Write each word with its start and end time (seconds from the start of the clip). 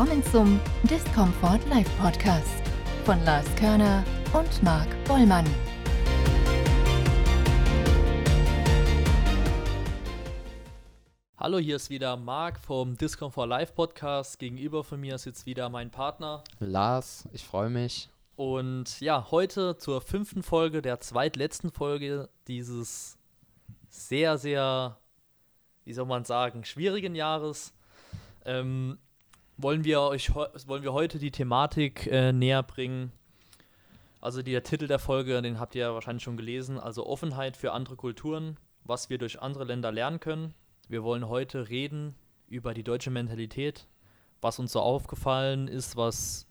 Willkommen 0.00 0.24
zum 0.24 0.60
Discomfort 0.84 1.60
Live 1.68 1.98
Podcast 1.98 2.62
von 3.04 3.22
Lars 3.22 3.44
Körner 3.56 4.02
und 4.32 4.62
Marc 4.62 4.88
Bollmann. 5.04 5.44
Hallo, 11.36 11.58
hier 11.58 11.76
ist 11.76 11.90
wieder 11.90 12.16
Marc 12.16 12.58
vom 12.60 12.96
Discomfort 12.96 13.46
Live 13.46 13.74
Podcast. 13.74 14.38
Gegenüber 14.38 14.84
von 14.84 14.98
mir 14.98 15.18
sitzt 15.18 15.44
wieder 15.44 15.68
mein 15.68 15.90
Partner. 15.90 16.44
Lars, 16.60 17.28
ich 17.34 17.44
freue 17.44 17.68
mich. 17.68 18.08
Und 18.36 19.02
ja, 19.02 19.30
heute 19.30 19.76
zur 19.76 20.00
fünften 20.00 20.42
Folge, 20.42 20.80
der 20.80 21.00
zweitletzten 21.00 21.70
Folge 21.72 22.30
dieses 22.48 23.18
sehr, 23.90 24.38
sehr, 24.38 24.96
wie 25.84 25.92
soll 25.92 26.06
man 26.06 26.24
sagen, 26.24 26.64
schwierigen 26.64 27.14
Jahres. 27.14 27.74
Ähm, 28.46 28.96
wollen 29.62 29.84
wir 29.84 30.00
euch 30.00 30.34
wollen 30.34 30.82
wir 30.82 30.92
heute 30.92 31.18
die 31.18 31.30
Thematik 31.30 32.06
äh, 32.06 32.32
näher 32.32 32.62
bringen. 32.62 33.12
Also 34.20 34.42
der 34.42 34.62
Titel 34.62 34.86
der 34.86 34.98
Folge, 34.98 35.40
den 35.40 35.58
habt 35.58 35.74
ihr 35.74 35.82
ja 35.82 35.94
wahrscheinlich 35.94 36.22
schon 36.22 36.36
gelesen, 36.36 36.78
also 36.78 37.06
Offenheit 37.06 37.56
für 37.56 37.72
andere 37.72 37.96
Kulturen, 37.96 38.58
was 38.84 39.08
wir 39.08 39.18
durch 39.18 39.40
andere 39.40 39.64
Länder 39.64 39.92
lernen 39.92 40.20
können. 40.20 40.54
Wir 40.88 41.02
wollen 41.02 41.28
heute 41.28 41.68
reden 41.70 42.14
über 42.48 42.74
die 42.74 42.82
deutsche 42.82 43.10
Mentalität, 43.10 43.86
was 44.40 44.58
uns 44.58 44.72
so 44.72 44.80
aufgefallen 44.80 45.68
ist, 45.68 45.96
was 45.96 46.46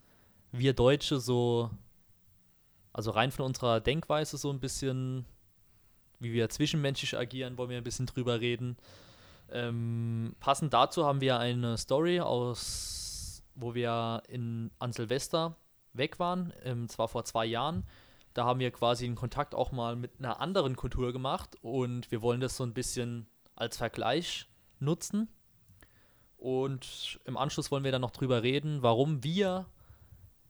wir 0.52 0.74
Deutsche 0.74 1.20
so, 1.20 1.70
also 2.92 3.12
rein 3.12 3.32
von 3.32 3.46
unserer 3.46 3.82
Denkweise 3.82 4.38
so 4.38 4.50
ein 4.50 4.60
bisschen, 4.60 5.26
wie 6.20 6.34
wir 6.34 6.50
zwischenmenschlich 6.50 7.16
agieren, 7.18 7.58
wollen 7.58 7.70
wir 7.70 7.78
ein 7.78 7.84
bisschen 7.84 8.08
drüber 8.08 8.40
reden. 8.40 8.78
Ähm, 9.52 10.36
passend 10.40 10.74
dazu 10.74 11.06
haben 11.06 11.22
wir 11.22 11.40
eine 11.40 11.78
Story 11.78 12.20
aus, 12.20 13.44
wo 13.56 13.74
wir 13.74 14.24
in, 14.28 14.72
an 14.80 14.94
Silvester 14.94 15.56
weg 15.94 16.20
waren, 16.20 16.54
ähm, 16.64 16.88
zwar 16.88 17.08
vor 17.08 17.26
zwei 17.26 17.46
Jahren. 17.46 17.86
Da 18.34 18.46
haben 18.46 18.60
wir 18.60 18.72
quasi 18.72 19.06
einen 19.06 19.16
Kontakt 19.16 19.56
auch 19.56 19.72
mal 19.72 19.96
mit 19.96 20.20
einer 20.20 20.40
anderen 20.40 20.76
Kultur 20.76 21.12
gemacht 21.12 21.58
und 21.62 22.12
wir 22.12 22.22
wollen 22.22 22.42
das 22.42 22.56
so 22.56 22.64
ein 22.64 22.74
bisschen 22.74 23.28
als 23.56 23.78
Vergleich 23.78 24.48
nutzen. 24.80 25.28
Und 26.38 27.20
im 27.26 27.36
Anschluss 27.36 27.70
wollen 27.70 27.84
wir 27.84 27.92
dann 27.92 28.02
noch 28.02 28.12
drüber 28.12 28.44
reden, 28.44 28.82
warum 28.82 29.24
wir 29.24 29.66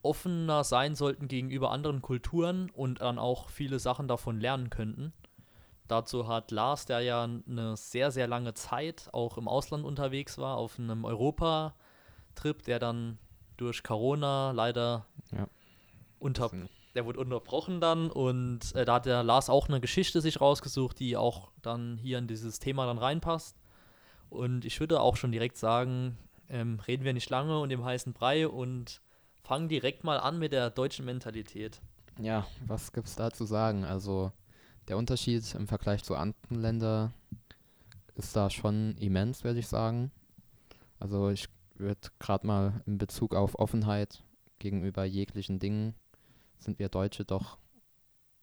offener 0.01 0.63
sein 0.63 0.95
sollten 0.95 1.27
gegenüber 1.27 1.71
anderen 1.71 2.01
Kulturen 2.01 2.69
und 2.69 3.01
dann 3.01 3.17
auch 3.17 3.49
viele 3.49 3.79
Sachen 3.79 4.07
davon 4.07 4.39
lernen 4.39 4.69
könnten. 4.69 5.13
Dazu 5.89 6.27
hat 6.27 6.51
Lars, 6.51 6.85
der 6.85 6.99
ja 7.01 7.23
eine 7.23 7.75
sehr, 7.75 8.11
sehr 8.11 8.27
lange 8.27 8.53
Zeit 8.53 9.09
auch 9.11 9.39
im 9.39 9.47
Ausland 9.47 9.83
unterwegs 9.83 10.37
war, 10.37 10.55
auf 10.57 10.77
einem 10.77 11.03
Europa-Trip, 11.03 12.63
der 12.63 12.77
dann 12.77 13.17
durch 13.57 13.81
Corona 13.81 14.51
leider 14.51 15.07
ja. 15.31 15.47
unter, 16.19 16.51
der 16.93 17.05
wurde 17.05 17.19
unterbrochen 17.19 17.81
dann 17.81 18.11
und 18.11 18.75
äh, 18.75 18.85
da 18.85 18.93
hat 18.95 19.07
der 19.07 19.23
Lars 19.23 19.49
auch 19.49 19.67
eine 19.67 19.81
Geschichte 19.81 20.21
sich 20.21 20.39
rausgesucht, 20.39 20.99
die 20.99 21.17
auch 21.17 21.49
dann 21.63 21.97
hier 21.97 22.19
in 22.19 22.27
dieses 22.27 22.59
Thema 22.59 22.85
dann 22.85 22.99
reinpasst. 22.99 23.57
Und 24.29 24.65
ich 24.65 24.79
würde 24.79 25.01
auch 25.01 25.17
schon 25.17 25.31
direkt 25.31 25.57
sagen, 25.57 26.19
ähm, 26.49 26.79
reden 26.87 27.03
wir 27.03 27.13
nicht 27.13 27.31
lange 27.31 27.59
und 27.59 27.71
im 27.71 27.83
heißen 27.83 28.13
Brei 28.13 28.47
und 28.47 29.01
fangen 29.41 29.69
direkt 29.69 30.03
mal 30.03 30.19
an 30.19 30.37
mit 30.37 30.51
der 30.51 30.69
deutschen 30.69 31.05
Mentalität. 31.05 31.81
Ja, 32.19 32.45
was 32.67 32.93
gibt 32.93 33.07
es 33.07 33.15
da 33.15 33.31
zu 33.31 33.45
sagen? 33.45 33.85
Also 33.85 34.31
der 34.89 34.97
Unterschied 34.97 35.55
im 35.55 35.67
Vergleich 35.67 36.03
zu 36.03 36.15
anderen 36.15 36.61
Ländern 36.61 37.13
ist 38.15 38.35
da 38.35 38.49
schon 38.49 38.95
immens, 38.97 39.43
würde 39.43 39.59
ich 39.59 39.67
sagen. 39.67 40.11
Also 40.99 41.29
ich 41.29 41.47
würde 41.75 42.09
gerade 42.19 42.45
mal 42.45 42.81
in 42.85 42.97
Bezug 42.97 43.33
auf 43.33 43.57
Offenheit 43.57 44.23
gegenüber 44.57 45.05
jeglichen 45.05 45.59
Dingen 45.59 45.93
sind 46.57 46.79
wir 46.79 46.89
Deutsche 46.89 47.23
doch 47.23 47.57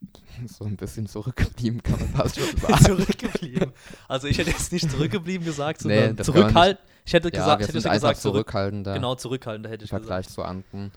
so 0.47 0.65
ein 0.65 0.77
bisschen 0.77 1.05
zurückgeblieben, 1.07 1.83
kann 1.83 1.99
man 1.99 2.09
fast 2.09 2.39
schon 2.39 2.57
sagen. 2.57 2.83
zurückgeblieben. 2.83 3.73
Also 4.07 4.27
ich 4.27 4.37
hätte 4.37 4.51
jetzt 4.51 4.71
nicht 4.71 4.89
zurückgeblieben 4.89 5.45
gesagt, 5.45 5.81
sondern 5.81 6.15
nee, 6.15 6.23
zurückhaltend. 6.23 6.79
Ich 7.05 7.13
hätte 7.13 7.29
ja, 7.29 7.39
gesagt, 7.39 7.61
ich 7.61 7.67
hätte 7.67 7.89
gesagt 7.89 8.19
zurückhaltender. 8.19 8.93
Genau, 8.93 9.15
zurückhaltender 9.15 9.69
hätte 9.69 9.85
ich 9.85 9.91
Im 9.91 9.97
Vergleich 9.99 10.27
zu 10.29 10.43
anderen. 10.43 10.91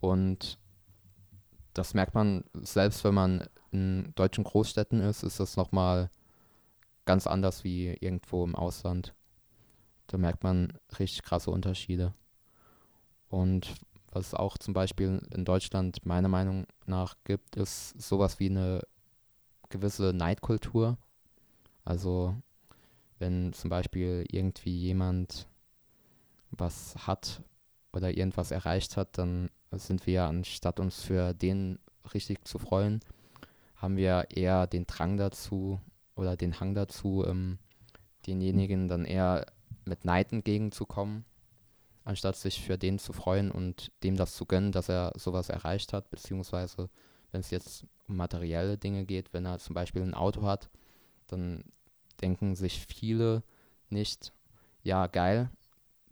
Und 0.00 0.58
das 1.74 1.94
merkt 1.94 2.14
man, 2.14 2.44
selbst 2.54 3.04
wenn 3.04 3.14
man 3.14 3.48
in 3.70 4.12
deutschen 4.14 4.44
Großstädten 4.44 5.00
ist, 5.00 5.22
ist 5.22 5.40
das 5.40 5.56
nochmal 5.56 6.10
ganz 7.04 7.26
anders 7.26 7.64
wie 7.64 7.96
irgendwo 8.00 8.44
im 8.44 8.54
Ausland. 8.54 9.14
Da 10.06 10.18
merkt 10.18 10.44
man 10.44 10.78
richtig 10.98 11.22
krasse 11.22 11.50
Unterschiede. 11.50 12.12
Und 13.28 13.74
was 14.10 14.34
auch 14.34 14.58
zum 14.58 14.74
Beispiel 14.74 15.22
in 15.34 15.44
Deutschland 15.44 16.04
meiner 16.04 16.28
Meinung 16.28 16.66
nach 16.84 17.16
gibt, 17.24 17.56
ist 17.56 18.00
sowas 18.00 18.38
wie 18.38 18.50
eine 18.50 18.82
gewisse 19.70 20.12
Neidkultur. 20.12 20.98
Also 21.84 22.36
wenn 23.18 23.54
zum 23.54 23.70
Beispiel 23.70 24.26
irgendwie 24.30 24.76
jemand 24.76 25.48
was 26.50 26.94
hat 27.06 27.42
oder 27.92 28.16
irgendwas 28.16 28.50
erreicht 28.50 28.96
hat, 28.96 29.18
dann 29.18 29.50
sind 29.70 30.06
wir, 30.06 30.24
anstatt 30.24 30.80
uns 30.80 31.02
für 31.02 31.34
den 31.34 31.78
richtig 32.14 32.44
zu 32.46 32.58
freuen, 32.58 33.00
haben 33.76 33.96
wir 33.96 34.26
eher 34.30 34.66
den 34.66 34.86
Drang 34.86 35.16
dazu 35.16 35.80
oder 36.14 36.36
den 36.36 36.60
Hang 36.60 36.74
dazu, 36.74 37.24
ähm, 37.26 37.58
denjenigen 38.26 38.88
dann 38.88 39.04
eher 39.04 39.46
mit 39.84 40.04
Neid 40.04 40.32
entgegenzukommen, 40.32 41.24
anstatt 42.04 42.36
sich 42.36 42.62
für 42.62 42.78
den 42.78 42.98
zu 42.98 43.12
freuen 43.12 43.50
und 43.50 43.90
dem 44.02 44.16
das 44.16 44.34
zu 44.34 44.46
gönnen, 44.46 44.72
dass 44.72 44.88
er 44.88 45.12
sowas 45.16 45.48
erreicht 45.48 45.92
hat, 45.92 46.10
beziehungsweise 46.10 46.88
wenn 47.32 47.40
es 47.40 47.50
jetzt 47.50 47.84
um 48.08 48.16
materielle 48.16 48.78
Dinge 48.78 49.04
geht, 49.04 49.32
wenn 49.32 49.46
er 49.46 49.58
zum 49.58 49.74
Beispiel 49.74 50.02
ein 50.02 50.14
Auto 50.14 50.42
hat, 50.42 50.70
dann 51.26 51.64
denken 52.20 52.54
sich 52.54 52.86
viele 52.86 53.42
nicht, 53.88 54.32
ja 54.82 55.06
geil, 55.06 55.50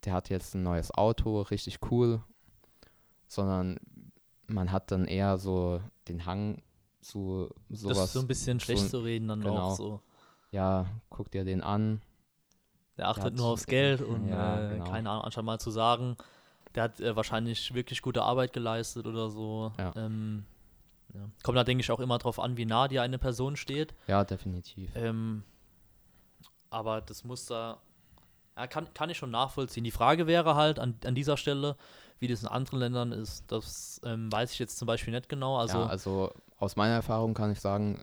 der 0.05 0.13
hat 0.15 0.31
jetzt 0.31 0.55
ein 0.55 0.63
neues 0.63 0.93
Auto, 0.93 1.43
richtig 1.43 1.79
cool, 1.91 2.23
sondern 3.29 3.79
man 4.47 4.73
hat 4.73 4.91
dann 4.91 5.07
eher 5.07 5.39
so 5.39 5.81
den 6.09 6.27
Hang 6.27 6.63
zu 7.01 7.49
sowas. 7.69 7.97
Das 7.97 8.07
ist 8.07 8.13
so 8.15 8.21
ein 8.21 8.27
bisschen 8.27 8.61
schlecht 8.61 8.89
zu 8.89 8.99
reden 9.01 9.29
dann 9.29 9.41
genau. 9.41 9.57
auch 9.57 9.77
so. 9.77 10.01
Ja, 10.51 10.87
guck 11.09 11.31
dir 11.31 11.45
den 11.45 11.63
an. 11.63 12.03
Der 12.97 13.09
achtet 13.09 13.25
der 13.25 13.33
nur 13.33 13.47
aufs 13.47 13.67
Geld 13.67 14.03
und 14.03 14.29
ja, 14.29 14.67
äh, 14.67 14.73
genau. 14.75 14.85
keine 14.85 15.11
Ahnung, 15.11 15.25
anstatt 15.25 15.45
mal 15.45 15.59
zu 15.59 15.71
sagen, 15.71 16.17
der 16.75 16.85
hat 16.85 17.01
äh, 17.01 17.17
wahrscheinlich 17.17 17.73
wirklich 17.75 18.03
gute 18.03 18.23
Arbeit 18.23 18.53
geleistet 18.53 19.07
oder 19.07 19.31
so. 19.31 19.73
Ja. 19.79 19.93
Ähm, 19.97 20.45
ja. 21.15 21.21
Kommt 21.43 21.57
da, 21.57 21.65
denke 21.65 21.81
ich, 21.83 21.91
auch 21.91 22.01
immer 22.01 22.19
drauf 22.19 22.39
an, 22.39 22.57
wie 22.57 22.67
nah 22.67 22.89
dir 22.89 23.03
eine 23.03 23.19
Person 23.19 23.57
steht. 23.57 23.95
Ja, 24.07 24.25
definitiv. 24.25 24.91
Ähm, 24.95 25.43
aber 26.69 27.01
das 27.01 27.25
muss 27.25 27.47
da, 27.47 27.79
ja, 28.57 28.67
kann, 28.67 28.93
kann 28.95 29.11
ich 29.11 29.17
schon 29.17 29.31
nachvollziehen. 29.31 29.85
Die 29.85 29.91
Frage 29.91 30.27
wäre 30.27 30.55
halt 30.55 30.79
an, 30.79 30.97
an 31.05 31.15
dieser 31.15 31.37
Stelle, 31.37 31.77
wie 32.19 32.29
das 32.29 32.43
in 32.43 32.49
anderen 32.49 32.81
Ländern 32.81 33.13
ist, 33.13 33.51
das 33.51 34.01
ähm, 34.05 34.31
weiß 34.31 34.53
ich 34.53 34.59
jetzt 34.59 34.79
zum 34.79 34.87
Beispiel 34.87 35.13
nicht 35.13 35.29
genau. 35.29 35.57
Also, 35.57 35.79
ja, 35.79 35.87
also 35.87 36.33
aus 36.59 36.77
meiner 36.77 36.95
Erfahrung 36.95 37.33
kann 37.35 37.51
ich 37.51 37.61
sagen, 37.61 38.03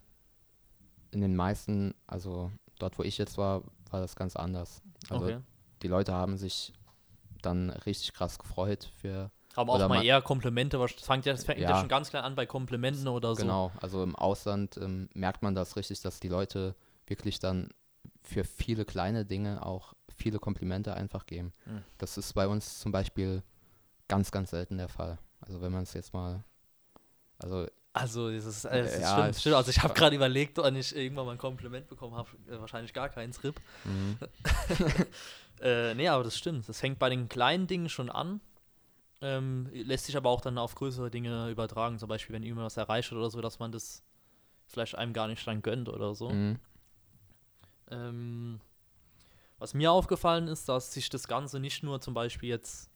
in 1.12 1.22
den 1.22 1.36
meisten, 1.36 1.94
also 2.08 2.52
dort, 2.80 2.98
wo 2.98 3.04
ich 3.04 3.18
jetzt 3.18 3.38
war, 3.38 3.64
war 3.92 4.02
das 4.02 4.16
ganz 4.16 4.36
anders. 4.36 4.82
Also 5.10 5.26
okay. 5.26 5.38
die 5.84 5.88
Leute 5.88 6.14
haben 6.14 6.38
sich 6.38 6.74
dann 7.42 7.70
richtig 7.70 8.14
krass 8.14 8.40
gefreut 8.40 8.90
für. 9.00 9.32
Haben 9.56 9.70
auch 9.70 9.88
mal 9.88 10.04
eher 10.04 10.22
Komplimente, 10.22 10.78
das 10.78 10.92
fängt 10.94 11.26
ja, 11.26 11.34
das 11.34 11.44
fängt 11.44 11.60
ja, 11.60 11.72
ja 11.72 11.80
schon 11.80 11.88
ganz 11.88 12.10
klein 12.10 12.24
an 12.24 12.36
bei 12.36 12.46
Komplimenten 12.46 13.08
oder 13.08 13.36
so. 13.36 13.42
Genau, 13.42 13.72
also 13.82 14.04
im 14.04 14.16
Ausland 14.16 14.78
ähm, 14.78 15.10
merkt 15.14 15.42
man 15.42 15.56
das 15.56 15.76
richtig, 15.76 16.02
dass 16.02 16.20
die 16.20 16.28
Leute 16.28 16.76
wirklich 17.08 17.40
dann 17.40 17.70
für 18.22 18.44
viele 18.44 18.86
kleine 18.86 19.26
Dinge 19.26 19.66
auch 19.66 19.94
viele 20.18 20.40
Komplimente 20.40 20.94
einfach 20.94 21.26
geben. 21.26 21.54
Mhm. 21.66 21.84
Das 21.98 22.18
ist 22.18 22.34
bei 22.34 22.48
uns 22.48 22.80
zum 22.80 22.92
Beispiel 22.92 23.44
ganz, 24.08 24.32
ganz 24.32 24.50
selten 24.50 24.78
der 24.78 24.90
Fall. 24.90 25.18
Also 25.40 25.62
wenn 25.62 25.72
man 25.72 25.84
es 25.84 25.94
jetzt 25.94 26.14
mal, 26.14 26.44
also 27.40 27.68
also, 27.98 28.30
das 28.30 28.46
ist, 28.46 28.66
das 28.66 29.00
ja, 29.00 29.12
stimmt, 29.12 29.36
stimmt. 29.38 29.56
Also, 29.56 29.72
ich 29.72 29.82
habe 29.82 29.96
gerade 29.96 30.16
überlegt, 30.16 30.60
ob 30.60 30.72
ich 30.76 30.96
irgendwann 30.96 31.26
mal 31.26 31.32
ein 31.32 31.40
Kompliment 31.40 31.88
bekommen 31.88 32.16
habe. 32.16 32.30
Äh, 32.48 32.60
wahrscheinlich 32.60 32.94
gar 32.94 33.10
keins, 33.10 33.44
RIP. 33.44 33.60
Mhm. 33.86 34.18
äh, 35.62 35.96
nee, 35.96 36.08
aber 36.08 36.24
das 36.24 36.38
stimmt. 36.38 36.70
Das 36.70 36.80
fängt 36.80 37.00
bei 37.00 37.10
den 37.10 37.28
kleinen 37.28 37.66
Dingen 37.66 37.90
schon 37.90 38.12
an. 38.12 38.40
Ähm, 39.20 39.68
lässt 39.74 40.06
sich 40.06 40.16
aber 40.16 40.30
auch 40.30 40.42
dann 40.42 40.60
auf 40.60 40.76
größere 40.76 41.10
Dinge 41.10 41.50
übertragen. 41.50 41.98
Zum 41.98 42.08
Beispiel, 42.08 42.36
wenn 42.36 42.44
irgendwas 42.44 42.78
was 42.78 42.78
erreicht 42.78 43.12
oder 43.14 43.32
so, 43.32 43.42
dass 43.42 43.58
man 43.58 43.72
das 43.72 44.04
vielleicht 44.68 44.94
einem 44.94 45.14
gar 45.14 45.28
nicht 45.28 45.48
dann 45.48 45.64
gönnt 45.64 45.90
oder 45.90 46.14
so. 46.14 46.30
Mhm. 46.30 46.60
Ähm, 47.90 48.60
was 49.60 49.74
mir 49.74 49.92
aufgefallen 49.92 50.48
ist, 50.48 50.70
dass 50.70 50.94
sich 50.94 51.10
das 51.10 51.28
Ganze 51.28 51.60
nicht 51.60 51.84
nur 51.84 52.00
zum 52.02 52.14
Beispiel 52.14 52.50
jetzt 52.50 52.92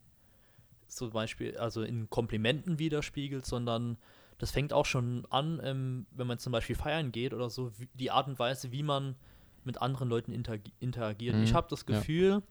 zum 0.87 1.09
Beispiel 1.11 1.57
also 1.57 1.83
in 1.83 2.09
Komplimenten 2.09 2.77
widerspiegelt, 2.77 3.45
sondern 3.45 3.97
das 4.37 4.51
fängt 4.51 4.73
auch 4.73 4.85
schon 4.85 5.25
an, 5.29 5.61
ähm, 5.63 6.05
wenn 6.11 6.27
man 6.27 6.39
zum 6.39 6.51
Beispiel 6.51 6.75
feiern 6.75 7.11
geht 7.11 7.33
oder 7.33 7.49
so, 7.49 7.71
wie, 7.79 7.87
die 7.93 8.11
Art 8.11 8.27
und 8.27 8.39
Weise, 8.39 8.71
wie 8.71 8.83
man 8.83 9.15
mit 9.63 9.81
anderen 9.81 10.09
Leuten 10.09 10.31
interagi 10.31 10.71
interagiert. 10.79 11.35
Mhm. 11.35 11.43
Ich 11.43 11.53
habe 11.53 11.67
das 11.69 11.85
Gefühl, 11.85 12.29
ja. 12.29 12.41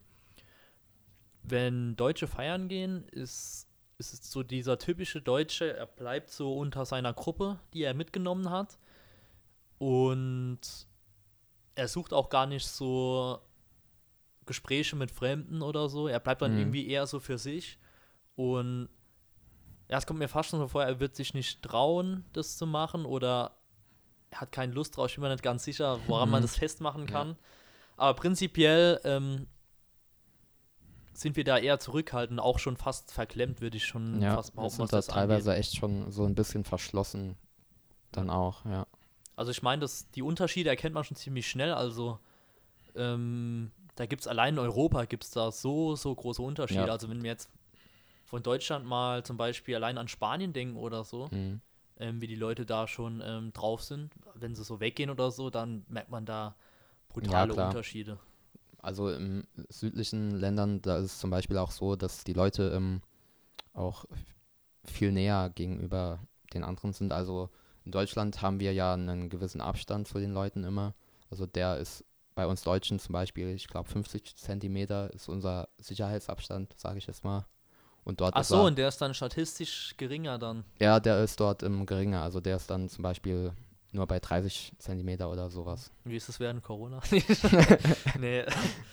wenn 1.43 1.95
Deutsche 1.97 2.27
feiern 2.27 2.67
gehen, 2.67 3.05
ist, 3.09 3.67
ist 3.97 4.13
es 4.13 4.31
so 4.31 4.41
dieser 4.41 4.79
typische 4.79 5.21
Deutsche, 5.21 5.75
er 5.75 5.85
bleibt 5.85 6.29
so 6.31 6.57
unter 6.57 6.85
seiner 6.85 7.13
Gruppe, 7.13 7.59
die 7.73 7.83
er 7.83 7.93
mitgenommen 7.93 8.49
hat. 8.49 8.79
Und 9.77 10.59
er 11.75 11.87
sucht 11.87 12.13
auch 12.13 12.29
gar 12.29 12.45
nicht 12.45 12.65
so 12.65 13.41
Gespräche 14.51 14.95
mit 14.95 15.11
Fremden 15.11 15.61
oder 15.61 15.87
so. 15.89 16.07
Er 16.07 16.19
bleibt 16.19 16.41
dann 16.41 16.51
Mhm. 16.53 16.59
irgendwie 16.59 16.87
eher 16.87 17.07
so 17.07 17.19
für 17.19 17.37
sich. 17.37 17.77
Und 18.35 18.89
ja, 19.89 19.97
es 19.97 20.05
kommt 20.05 20.19
mir 20.19 20.27
fast 20.27 20.49
schon 20.49 20.59
so 20.59 20.67
vor, 20.67 20.83
er 20.83 20.99
wird 20.99 21.15
sich 21.15 21.33
nicht 21.33 21.61
trauen, 21.61 22.25
das 22.33 22.57
zu 22.57 22.65
machen 22.67 23.05
oder 23.05 23.57
er 24.29 24.41
hat 24.41 24.51
keine 24.51 24.73
Lust 24.73 24.95
drauf. 24.95 25.07
Ich 25.09 25.15
bin 25.15 25.23
mir 25.23 25.29
nicht 25.29 25.43
ganz 25.43 25.63
sicher, 25.63 25.99
woran 26.07 26.29
man 26.29 26.41
Mhm. 26.41 26.45
das 26.45 26.55
festmachen 26.57 27.01
Ja. 27.07 27.11
kann. 27.11 27.37
Aber 27.97 28.13
prinzipiell 28.15 28.99
ähm, 29.03 29.47
sind 31.13 31.35
wir 31.35 31.43
da 31.43 31.57
eher 31.57 31.79
zurückhaltend, 31.79 32.39
auch 32.39 32.57
schon 32.59 32.77
fast 32.77 33.11
verklemmt, 33.11 33.61
würde 33.61 33.77
ich 33.77 33.85
schon 33.85 34.21
Ja, 34.21 34.35
fast 34.35 34.55
behaupten, 34.55 34.77
sind 34.77 34.93
da 34.93 35.01
teilweise 35.01 35.51
angeht. 35.51 35.59
echt 35.59 35.75
schon 35.75 36.11
so 36.11 36.25
ein 36.25 36.35
bisschen 36.35 36.63
verschlossen. 36.63 37.35
Dann 38.11 38.29
auch, 38.29 38.65
ja. 38.65 38.87
Also 39.35 39.51
ich 39.51 39.61
meine, 39.61 39.81
dass 39.81 40.09
die 40.11 40.21
Unterschiede 40.21 40.69
erkennt 40.69 40.93
man 40.95 41.03
schon 41.03 41.17
ziemlich 41.17 41.47
schnell. 41.49 41.73
Also 41.73 42.19
ähm, 42.95 43.71
da 44.01 44.07
gibt 44.07 44.21
es 44.21 44.27
allein 44.27 44.55
in 44.55 44.59
Europa 44.59 45.05
gibt 45.05 45.25
es 45.25 45.29
da 45.29 45.51
so, 45.51 45.95
so 45.95 46.15
große 46.15 46.41
Unterschiede. 46.41 46.87
Ja. 46.87 46.91
Also 46.91 47.07
wenn 47.07 47.21
wir 47.21 47.29
jetzt 47.29 47.51
von 48.25 48.41
Deutschland 48.41 48.83
mal 48.83 49.23
zum 49.23 49.37
Beispiel 49.37 49.75
allein 49.75 49.99
an 49.99 50.07
Spanien 50.07 50.53
denken 50.53 50.75
oder 50.75 51.03
so, 51.03 51.29
Mhm. 51.31 51.61
ähm, 51.99 52.19
wie 52.19 52.25
die 52.25 52.33
Leute 52.35 52.65
da 52.65 52.87
schon 52.87 53.21
ähm, 53.23 53.53
drauf 53.53 53.83
sind, 53.83 54.11
wenn 54.33 54.55
sie 54.55 54.63
so 54.63 54.79
weggehen 54.79 55.11
oder 55.11 55.29
so, 55.29 55.51
dann 55.51 55.85
merkt 55.87 56.09
man 56.09 56.25
da 56.25 56.55
brutale 57.09 57.53
klar. 57.53 57.67
Unterschiede. 57.67 58.17
Also 58.79 59.11
im 59.11 59.45
südlichen 59.69 60.31
Ländern, 60.31 60.81
da 60.81 60.97
ist 60.97 61.05
es 61.05 61.19
zum 61.19 61.29
Beispiel 61.29 61.59
auch 61.59 61.69
so, 61.69 61.95
dass 61.95 62.23
die 62.23 62.33
Leute 62.33 62.71
ähm, 62.75 63.03
auch 63.73 64.05
viel 64.83 65.11
näher 65.11 65.51
gegenüber 65.53 66.17
den 66.55 66.63
anderen 66.63 66.91
sind. 66.91 67.13
Also 67.13 67.51
in 67.85 67.91
Deutschland 67.91 68.41
haben 68.41 68.59
wir 68.59 68.73
ja 68.73 68.95
einen 68.95 69.29
gewissen 69.29 69.61
Abstand 69.61 70.07
zu 70.07 70.17
den 70.17 70.31
Leuten 70.33 70.63
immer. 70.63 70.95
Also 71.29 71.45
der 71.45 71.77
ist 71.77 72.03
bei 72.35 72.47
uns 72.47 72.61
Deutschen 72.63 72.99
zum 72.99 73.13
Beispiel, 73.13 73.49
ich 73.49 73.67
glaube 73.67 73.89
50 73.89 74.35
Zentimeter 74.35 75.11
ist 75.13 75.27
unser 75.27 75.69
Sicherheitsabstand, 75.79 76.73
sage 76.77 76.97
ich 76.97 77.07
jetzt 77.07 77.23
mal. 77.23 77.45
Und 78.03 78.19
dort 78.21 78.35
Ach 78.35 78.41
ist 78.41 78.47
so, 78.47 78.57
er, 78.57 78.63
und 78.63 78.77
der 78.77 78.87
ist 78.87 78.99
dann 79.01 79.13
statistisch 79.13 79.93
geringer 79.97 80.39
dann. 80.39 80.63
ja, 80.79 80.99
der 80.99 81.23
ist 81.23 81.39
dort 81.39 81.61
im 81.61 81.85
geringer. 81.85 82.21
Also 82.23 82.39
der 82.39 82.55
ist 82.55 82.69
dann 82.69 82.89
zum 82.89 83.03
Beispiel 83.03 83.53
nur 83.91 84.07
bei 84.07 84.19
30 84.19 84.73
Zentimeter 84.79 85.29
oder 85.29 85.49
sowas. 85.49 85.91
Wie 86.05 86.15
ist 86.15 86.29
es 86.29 86.39
während 86.39 86.63
Corona? 86.63 87.01
nee. 88.19 88.43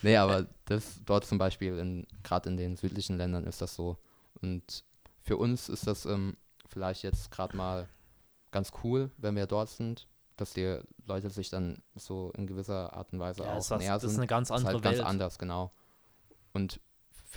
Nee, 0.02 0.17
aber 0.17 0.46
das 0.67 1.00
dort 1.06 1.25
zum 1.25 1.38
Beispiel, 1.38 1.79
in, 1.79 2.06
gerade 2.23 2.50
in 2.50 2.56
den 2.56 2.76
südlichen 2.76 3.17
Ländern 3.17 3.44
ist 3.44 3.62
das 3.62 3.75
so. 3.75 3.96
Und 4.43 4.85
für 5.23 5.37
uns 5.37 5.69
ist 5.69 5.87
das 5.87 6.05
ähm, 6.05 6.37
vielleicht 6.67 7.02
jetzt 7.02 7.31
gerade 7.31 7.56
mal 7.56 7.88
ganz 8.50 8.73
cool, 8.82 9.11
wenn 9.17 9.37
wir 9.37 9.46
dort 9.46 9.70
sind, 9.70 10.06
dass 10.40 10.52
die 10.55 10.79
Leute 11.06 11.31
sich 11.31 11.50
dann 11.50 11.82
so 11.94 12.32
in 12.37 12.46
gewisser 12.46 12.93
Art 12.93 13.12
und 13.12 13.20
Weise 13.20 13.43
Ja, 13.43 13.56
auch 13.56 13.70
näher 13.79 13.94
das 13.94 14.05
ist 14.05 14.11
sind. 14.12 14.20
eine 14.20 14.26
ganz 14.26 14.49
Das 14.49 14.61
ist 14.61 14.67
andere 14.67 14.75
halt 14.75 14.85
ganz 14.85 14.99
Welt. 14.99 15.06
anders, 15.06 15.38
genau. 15.38 15.73
Und 16.52 16.81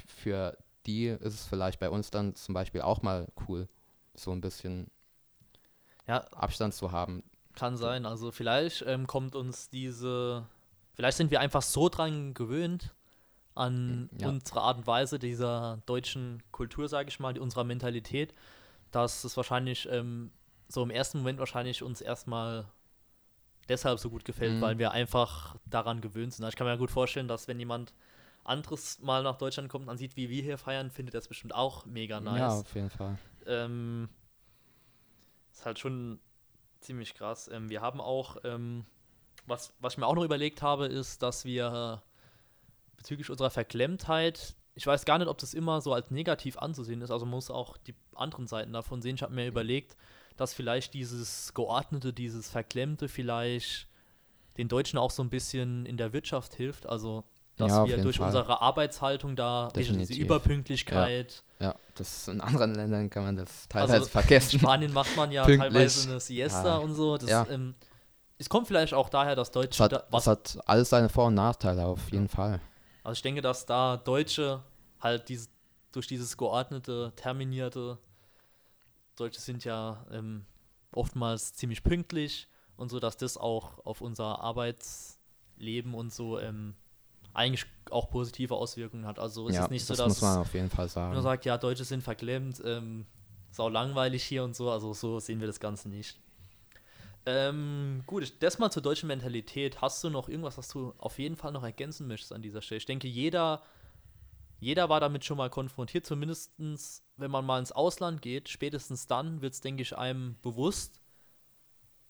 für 0.07 0.57
die 0.85 1.07
ist 1.07 1.33
es 1.33 1.45
vielleicht 1.45 1.79
bei 1.79 1.89
uns 1.89 2.09
dann 2.11 2.35
zum 2.35 2.53
Beispiel 2.53 2.81
auch 2.81 3.01
mal 3.01 3.27
cool, 3.47 3.67
so 4.15 4.31
ein 4.31 4.41
bisschen 4.41 4.89
Ja, 6.07 6.19
Abstand 6.31 6.73
zu 6.73 6.91
haben. 6.91 7.23
Kann 7.55 7.77
sein. 7.77 8.05
Also 8.05 8.31
vielleicht 8.31 8.83
ähm, 8.87 9.07
kommt 9.07 9.35
uns 9.35 9.69
diese, 9.69 10.47
vielleicht 10.93 11.17
sind 11.17 11.31
wir 11.31 11.39
einfach 11.41 11.61
so 11.61 11.89
dran 11.89 12.33
gewöhnt 12.33 12.93
an 13.53 14.09
Ja. 14.17 14.29
unsere 14.29 14.61
Art 14.61 14.77
und 14.77 14.87
Weise 14.87 15.19
dieser 15.19 15.81
deutschen 15.85 16.41
Kultur, 16.51 16.87
sage 16.87 17.09
ich 17.09 17.19
mal, 17.19 17.37
unserer 17.37 17.65
Mentalität, 17.65 18.33
dass 18.91 19.23
es 19.25 19.35
wahrscheinlich 19.35 19.87
ähm, 19.91 20.31
so 20.69 20.81
im 20.83 20.89
ersten 20.89 21.17
Moment 21.19 21.39
wahrscheinlich 21.39 21.83
uns 21.83 21.99
erstmal 22.01 22.65
deshalb 23.69 23.99
so 23.99 24.09
gut 24.09 24.25
gefällt, 24.25 24.53
Mhm. 24.57 24.61
weil 24.61 24.77
wir 24.77 24.91
einfach 24.91 25.55
daran 25.65 26.01
gewöhnt 26.01 26.33
sind. 26.33 26.43
Also 26.43 26.53
Ich 26.53 26.57
kann 26.57 26.67
mir 26.67 26.77
gut 26.77 26.91
vorstellen, 26.91 27.27
dass 27.27 27.47
wenn 27.47 27.59
jemand 27.59 27.93
anderes 28.43 28.99
mal 29.01 29.21
nach 29.23 29.37
Deutschland 29.37 29.69
kommt 29.69 29.87
und 29.87 29.97
sieht, 29.97 30.15
wie 30.15 30.29
wir 30.29 30.41
hier 30.41 30.57
feiern, 30.57 30.89
findet 30.89 31.13
er 31.15 31.19
es 31.19 31.27
bestimmt 31.27 31.53
auch 31.53 31.85
mega 31.85 32.19
nice. 32.19 32.39
Ja, 32.39 32.49
auf 32.59 32.73
jeden 32.75 32.89
Fall. 32.89 33.17
Ähm, 33.45 34.09
ist 35.51 35.65
halt 35.65 35.79
schon 35.79 36.19
ziemlich 36.79 37.13
krass. 37.13 37.47
Ähm, 37.51 37.69
wir 37.69 37.81
haben 37.81 38.01
auch, 38.01 38.37
ähm, 38.43 38.85
was, 39.45 39.73
was 39.79 39.93
ich 39.93 39.97
mir 39.97 40.07
auch 40.07 40.15
noch 40.15 40.23
überlegt 40.23 40.61
habe, 40.61 40.87
ist, 40.87 41.21
dass 41.21 41.45
wir 41.45 42.01
bezüglich 42.97 43.29
unserer 43.29 43.49
Verklemmtheit, 43.49 44.55
ich 44.75 44.87
weiß 44.87 45.05
gar 45.05 45.17
nicht, 45.19 45.27
ob 45.27 45.37
das 45.37 45.53
immer 45.53 45.81
so 45.81 45.93
als 45.93 46.09
negativ 46.11 46.57
anzusehen 46.57 47.01
ist, 47.01 47.11
also 47.11 47.25
man 47.25 47.31
muss 47.35 47.51
auch 47.51 47.77
die 47.77 47.95
anderen 48.15 48.47
Seiten 48.47 48.73
davon 48.73 49.01
sehen. 49.01 49.15
Ich 49.15 49.23
habe 49.23 49.33
mir 49.33 49.47
überlegt, 49.47 49.95
dass 50.37 50.53
vielleicht 50.53 50.93
dieses 50.93 51.53
Geordnete, 51.53 52.13
dieses 52.13 52.49
Verklemmte 52.49 53.07
vielleicht 53.07 53.87
den 54.57 54.67
Deutschen 54.67 54.97
auch 54.99 55.11
so 55.11 55.23
ein 55.23 55.29
bisschen 55.29 55.85
in 55.85 55.97
der 55.97 56.13
Wirtschaft 56.13 56.53
hilft. 56.55 56.85
Also, 56.87 57.23
dass 57.57 57.69
Ja, 57.71 57.85
wir 57.85 57.97
durch 58.01 58.17
Fall. 58.17 58.27
unsere 58.27 58.61
Arbeitshaltung 58.61 59.35
da, 59.35 59.69
diese 59.75 59.89
Definitiv. 59.93 60.17
Überpünktlichkeit, 60.25 61.43
Ja, 61.59 61.75
das 61.95 62.27
in 62.27 62.41
anderen 62.41 62.73
Ländern 62.75 63.09
kann 63.09 63.23
man 63.23 63.35
das 63.35 63.67
teilweise 63.67 63.93
Also, 63.93 64.07
vergessen. 64.07 64.55
in 64.55 64.59
Spanien 64.61 64.93
macht 64.93 65.15
man 65.15 65.31
ja 65.31 65.45
Pünktlich. 65.45 65.71
teilweise 65.73 66.09
eine 66.09 66.19
Siesta 66.19 66.65
Ja. 66.65 66.77
und 66.77 66.95
so. 66.95 67.17
Das, 67.17 67.29
Ja. 67.29 67.47
ähm, 67.49 67.75
es 68.39 68.49
kommt 68.49 68.67
vielleicht 68.67 68.93
auch 68.93 69.09
daher, 69.09 69.35
dass 69.35 69.51
Deutsche, 69.51 69.83
hat, 69.83 69.91
da, 69.91 70.03
es 70.17 70.25
hat 70.27 70.57
alles 70.65 70.89
seine 70.89 71.09
Vor- 71.09 71.27
und 71.27 71.35
Nachteile, 71.35 71.85
auf 71.85 72.11
jeden 72.11 72.27
Fall. 72.29 72.59
also 73.03 73.13
ich 73.13 73.21
denke, 73.21 73.41
dass 73.41 73.65
da 73.65 73.97
Deutsche 73.97 74.63
halt 74.99 75.29
dieses, 75.29 75.49
durch 75.91 76.07
dieses 76.07 76.35
geordnete, 76.37 77.13
terminierte, 77.15 77.97
Deutsche 79.21 79.39
sind 79.39 79.63
ja 79.63 80.05
ähm, 80.11 80.45
oftmals 80.91 81.53
ziemlich 81.53 81.83
pünktlich 81.83 82.47
und 82.75 82.89
so, 82.89 82.99
dass 82.99 83.17
das 83.17 83.37
auch 83.37 83.85
auf 83.85 84.01
unser 84.01 84.39
Arbeitsleben 84.41 85.93
und 85.93 86.11
so 86.11 86.39
ähm, 86.39 86.73
eigentlich 87.33 87.65
auch 87.91 88.09
positive 88.09 88.55
Auswirkungen 88.55 89.05
hat. 89.05 89.19
Also 89.19 89.47
ist 89.47 89.55
ja, 89.55 89.65
es 89.65 89.69
nicht 89.69 89.85
so, 89.85 89.93
das 89.93 89.99
dass 89.99 90.07
muss 90.07 90.21
man 90.21 90.39
auf 90.39 90.53
jeden 90.53 90.69
Fall 90.69 90.89
sagen. 90.89 91.13
nur 91.13 91.21
sagt, 91.21 91.45
ja, 91.45 91.57
Deutsche 91.57 91.83
sind 91.83 92.03
verklemmt, 92.03 92.61
ähm, 92.65 93.05
sau 93.51 93.69
langweilig 93.69 94.23
hier 94.23 94.43
und 94.43 94.55
so, 94.55 94.71
also 94.71 94.93
so 94.93 95.19
sehen 95.19 95.39
wir 95.39 95.47
das 95.47 95.59
Ganze 95.59 95.87
nicht. 95.87 96.19
Ähm, 97.27 98.01
gut, 98.07 98.33
das 98.39 98.57
mal 98.57 98.71
zur 98.71 98.81
deutschen 98.81 99.05
Mentalität. 99.05 99.81
Hast 99.81 100.03
du 100.03 100.09
noch 100.09 100.27
irgendwas, 100.27 100.57
was 100.57 100.67
du 100.69 100.93
auf 100.97 101.19
jeden 101.19 101.35
Fall 101.35 101.51
noch 101.51 101.63
ergänzen 101.63 102.07
möchtest 102.07 102.33
an 102.33 102.41
dieser 102.41 102.63
Stelle? 102.63 102.79
Ich 102.79 102.87
denke, 102.87 103.07
jeder, 103.07 103.61
jeder 104.59 104.89
war 104.89 104.99
damit 104.99 105.23
schon 105.23 105.37
mal 105.37 105.51
konfrontiert, 105.51 106.05
zumindest 106.05 106.57
wenn 107.21 107.31
man 107.31 107.45
mal 107.45 107.59
ins 107.59 107.71
Ausland 107.71 108.21
geht. 108.21 108.49
Spätestens 108.49 109.07
dann 109.07 109.41
wird 109.41 109.53
es, 109.53 109.61
denke 109.61 109.81
ich, 109.83 109.97
einem 109.97 110.35
bewusst, 110.41 111.01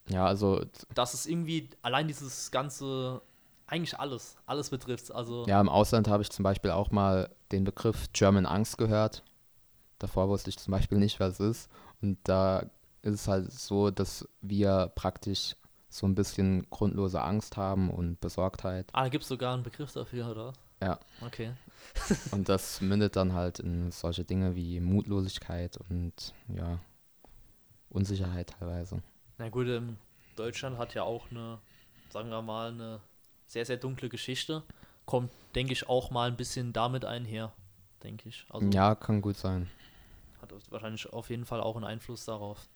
ja, 0.09 0.25
also 0.25 0.61
dass 0.93 1.13
es 1.13 1.25
irgendwie 1.25 1.69
allein 1.81 2.07
dieses 2.07 2.51
ganze, 2.51 3.21
eigentlich 3.67 3.99
alles, 3.99 4.35
alles 4.45 4.69
betrifft. 4.69 5.13
Also, 5.13 5.45
ja, 5.47 5.61
im 5.61 5.69
Ausland 5.69 6.07
habe 6.07 6.23
ich 6.23 6.29
zum 6.29 6.43
Beispiel 6.43 6.71
auch 6.71 6.91
mal 6.91 7.29
den 7.51 7.63
Begriff 7.63 8.11
German 8.13 8.45
Angst 8.45 8.77
gehört. 8.77 9.23
Davor 9.99 10.29
wusste 10.29 10.49
ich 10.49 10.57
zum 10.57 10.71
Beispiel 10.71 10.97
nicht, 10.97 11.19
was 11.19 11.39
es 11.39 11.57
ist. 11.57 11.69
Und 12.01 12.17
da 12.23 12.69
ist 13.03 13.13
es 13.13 13.27
halt 13.27 13.51
so, 13.51 13.91
dass 13.91 14.27
wir 14.41 14.91
praktisch 14.95 15.55
so 15.89 16.07
ein 16.07 16.15
bisschen 16.15 16.67
grundlose 16.69 17.21
Angst 17.21 17.57
haben 17.57 17.91
und 17.91 18.19
Besorgtheit. 18.21 18.87
ah, 18.93 19.03
da 19.03 19.09
gibt 19.09 19.23
es 19.23 19.27
sogar 19.27 19.53
einen 19.53 19.63
Begriff 19.63 19.91
dafür, 19.91 20.31
oder? 20.31 20.53
Ja. 20.81 20.99
Okay. 21.21 21.53
Und 22.31 22.49
das 22.49 22.81
mündet 22.81 23.15
dann 23.15 23.33
halt 23.33 23.59
in 23.59 23.91
solche 23.91 24.23
Dinge 24.23 24.55
wie 24.55 24.79
Mutlosigkeit 24.79 25.77
und 25.89 26.33
ja, 26.47 26.79
Unsicherheit 27.89 28.53
teilweise. 28.59 29.01
Na 29.37 29.49
gut, 29.49 29.67
ähm, 29.67 29.97
Deutschland 30.35 30.77
hat 30.77 30.93
ja 30.93 31.03
auch 31.03 31.29
eine, 31.31 31.59
sagen 32.09 32.29
wir 32.29 32.41
mal, 32.41 32.69
eine 32.71 33.01
sehr, 33.47 33.65
sehr 33.65 33.77
dunkle 33.77 34.09
Geschichte. 34.09 34.63
Kommt, 35.05 35.31
denke 35.55 35.73
ich, 35.73 35.89
auch 35.89 36.11
mal 36.11 36.29
ein 36.29 36.37
bisschen 36.37 36.71
damit 36.71 37.03
einher, 37.03 37.51
denke 38.03 38.29
ich. 38.29 38.45
Also 38.49 38.67
Ja, 38.69 38.95
kann 38.95 39.21
gut 39.21 39.35
sein. 39.37 39.69
hat 40.41 40.53
wahrscheinlich 40.69 41.11
auf 41.11 41.29
jeden 41.29 41.45
Fall 41.45 41.61
auch 41.61 41.75
einen 41.75 41.85
Einfluss 41.85 42.25
darauf. 42.25 42.69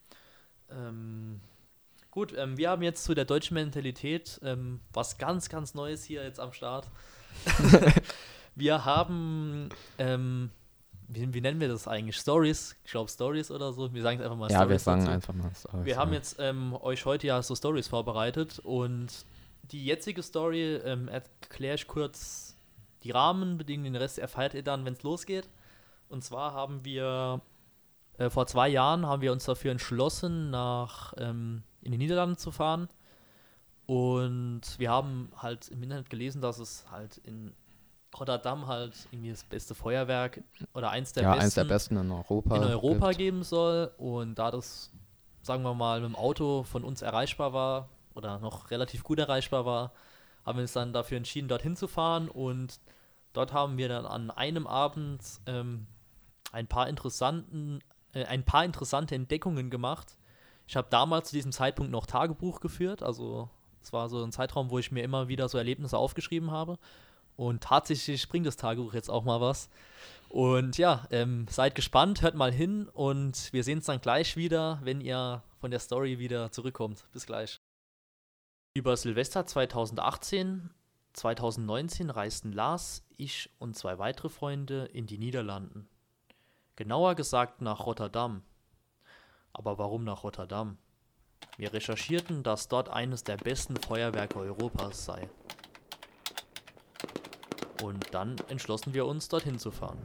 Ähm, 0.69 1.39
gut, 2.11 2.33
ähm, 2.35 2.57
wir 2.57 2.69
haben 2.71 2.81
jetzt 2.81 3.03
zu 3.03 3.13
der 3.13 3.25
deutschen 3.25 3.53
Mentalität 3.53 4.39
ähm, 4.43 4.81
was 4.91 5.17
ganz, 5.17 5.47
ganz 5.49 5.73
Neues 5.75 6.03
hier 6.03 6.23
jetzt 6.23 6.39
am 6.39 6.51
Start. 6.53 6.89
wir 8.55 8.85
haben, 8.85 9.69
ähm, 9.97 10.51
wie, 11.07 11.33
wie 11.33 11.41
nennen 11.41 11.59
wir 11.59 11.67
das 11.67 11.87
eigentlich? 11.87 12.17
Stories? 12.17 12.75
Ich 12.83 12.91
glaube 12.91 13.09
Stories 13.09 13.51
oder 13.51 13.73
so. 13.73 13.93
Wir 13.93 14.01
sagen 14.01 14.19
es 14.19 14.25
einfach 14.25 14.37
mal 14.37 14.51
Ja, 14.51 14.59
wir 14.69 14.79
Stories 14.79 14.83
sagen 14.83 15.01
dazu. 15.01 15.11
einfach 15.11 15.33
mal 15.33 15.51
Stories, 15.55 15.85
Wir 15.85 15.97
haben 15.97 16.13
jetzt 16.13 16.37
ähm, 16.39 16.73
euch 16.81 17.05
heute 17.05 17.27
ja 17.27 17.41
so 17.41 17.55
Stories 17.55 17.87
vorbereitet 17.87 18.59
und 18.59 19.25
die 19.63 19.85
jetzige 19.85 20.21
Story 20.21 20.75
ähm, 20.75 21.07
erkläre 21.07 21.75
ich 21.75 21.87
kurz 21.87 22.55
die 23.03 23.11
Rahmenbedingungen, 23.11 23.93
den 23.93 24.01
Rest 24.01 24.19
erfahrt 24.19 24.53
ihr 24.53 24.63
dann, 24.63 24.85
wenn 24.85 24.93
es 24.93 25.03
losgeht. 25.03 25.49
Und 26.07 26.23
zwar 26.23 26.53
haben 26.53 26.83
wir 26.85 27.41
äh, 28.17 28.29
vor 28.29 28.47
zwei 28.47 28.67
Jahren 28.69 29.05
haben 29.05 29.21
wir 29.21 29.31
uns 29.31 29.45
dafür 29.45 29.71
entschlossen, 29.71 30.49
nach 30.49 31.13
ähm, 31.17 31.63
in 31.81 31.91
die 31.91 31.97
Niederlande 31.97 32.37
zu 32.37 32.51
fahren. 32.51 32.89
Und 33.87 34.61
wir 34.77 34.89
haben 34.89 35.31
halt 35.37 35.67
im 35.69 35.83
Internet 35.83 36.09
gelesen, 36.09 36.41
dass 36.41 36.59
es 36.59 36.85
halt 36.89 37.17
in 37.17 37.53
Rotterdam 38.19 38.67
halt 38.67 38.93
irgendwie 39.11 39.31
das 39.31 39.43
beste 39.43 39.75
Feuerwerk 39.75 40.41
oder 40.73 40.89
eins 40.89 41.13
der 41.13 41.23
ja, 41.23 41.29
besten 41.31 41.43
eins 41.43 41.53
der 41.55 41.63
besten 41.65 41.97
in 41.97 42.11
Europa. 42.11 42.55
in 42.55 42.63
Europa 42.63 43.09
gibt. 43.09 43.19
geben 43.19 43.43
soll. 43.43 43.91
Und 43.97 44.35
da 44.35 44.51
das, 44.51 44.91
sagen 45.41 45.63
wir 45.63 45.73
mal, 45.73 46.01
mit 46.01 46.09
dem 46.09 46.15
Auto 46.15 46.63
von 46.63 46.83
uns 46.83 47.01
erreichbar 47.01 47.53
war 47.53 47.89
oder 48.13 48.39
noch 48.39 48.71
relativ 48.71 49.03
gut 49.03 49.19
erreichbar 49.19 49.65
war, 49.65 49.91
haben 50.45 50.57
wir 50.57 50.63
uns 50.63 50.73
dann 50.73 50.93
dafür 50.93 51.17
entschieden, 51.17 51.47
dorthin 51.47 51.75
zu 51.75 51.87
fahren. 51.87 52.29
Und 52.29 52.79
dort 53.33 53.53
haben 53.53 53.77
wir 53.77 53.89
dann 53.89 54.05
an 54.05 54.31
einem 54.31 54.65
Abend 54.65 55.21
ähm, 55.45 55.87
ein 56.51 56.67
paar 56.67 56.87
interessanten, 56.87 57.81
äh, 58.13 58.25
ein 58.25 58.43
paar 58.43 58.63
interessante 58.63 59.13
Entdeckungen 59.13 59.69
gemacht. 59.69 60.17
Ich 60.67 60.75
habe 60.75 60.87
damals 60.89 61.29
zu 61.29 61.35
diesem 61.35 61.51
Zeitpunkt 61.51 61.91
noch 61.91 62.05
Tagebuch 62.05 62.59
geführt, 62.59 63.03
also 63.03 63.49
es 63.85 63.93
war 63.93 64.09
so 64.09 64.23
ein 64.23 64.31
Zeitraum, 64.31 64.71
wo 64.71 64.79
ich 64.79 64.91
mir 64.91 65.03
immer 65.03 65.27
wieder 65.27 65.47
so 65.47 65.59
Erlebnisse 65.59 65.97
aufgeschrieben 65.97 66.49
habe. 66.49 66.79
Und 67.35 67.61
tatsächlich 67.61 68.27
bringt 68.27 68.47
das 68.47 68.57
Tagebuch 68.57 68.93
jetzt 68.93 69.09
auch 69.09 69.23
mal 69.23 69.41
was. 69.41 69.69
Und 70.29 70.77
ja, 70.77 71.05
ähm, 71.11 71.45
seid 71.49 71.75
gespannt, 71.75 72.23
hört 72.23 72.33
mal 72.33 72.51
hin 72.51 72.89
und 72.93 73.53
wir 73.53 73.63
sehen 73.63 73.77
uns 73.77 73.85
dann 73.85 74.01
gleich 74.01 74.37
wieder, 74.37 74.79
wenn 74.83 75.01
ihr 75.01 75.43
von 75.59 75.69
der 75.69 75.79
Story 75.79 76.17
wieder 76.17 76.51
zurückkommt. 76.51 77.05
Bis 77.13 77.27
gleich. 77.27 77.61
Über 78.73 78.97
Silvester 78.97 79.45
2018, 79.45 80.71
2019 81.13 82.09
reisten 82.09 82.51
Lars, 82.53 83.03
ich 83.17 83.51
und 83.59 83.77
zwei 83.77 83.99
weitere 83.99 84.29
Freunde 84.29 84.85
in 84.85 85.05
die 85.05 85.19
Niederlanden. 85.19 85.87
Genauer 86.75 87.13
gesagt 87.15 87.61
nach 87.61 87.85
Rotterdam. 87.85 88.41
Aber 89.53 89.77
warum 89.77 90.03
nach 90.03 90.23
Rotterdam? 90.23 90.77
Wir 91.57 91.73
recherchierten, 91.73 92.43
dass 92.43 92.67
dort 92.67 92.89
eines 92.89 93.23
der 93.23 93.37
besten 93.37 93.77
Feuerwerke 93.77 94.39
Europas 94.39 95.05
sei. 95.05 95.29
Und 97.81 98.13
dann 98.13 98.35
entschlossen 98.49 98.93
wir 98.93 99.05
uns, 99.05 99.29
dorthin 99.29 99.59
zu 99.59 99.71
fahren. 99.71 99.99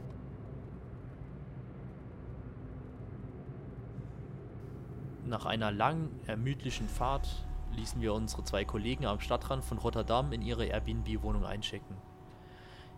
Nach 5.25 5.45
einer 5.45 5.71
langen, 5.71 6.19
ermüdlichen 6.27 6.89
Fahrt 6.89 7.27
ließen 7.75 8.01
wir 8.01 8.13
unsere 8.13 8.43
zwei 8.43 8.65
Kollegen 8.65 9.05
am 9.05 9.19
Stadtrand 9.19 9.63
von 9.63 9.77
Rotterdam 9.77 10.33
in 10.33 10.41
ihre 10.41 10.65
Airbnb-Wohnung 10.65 11.45
einchecken. 11.45 11.95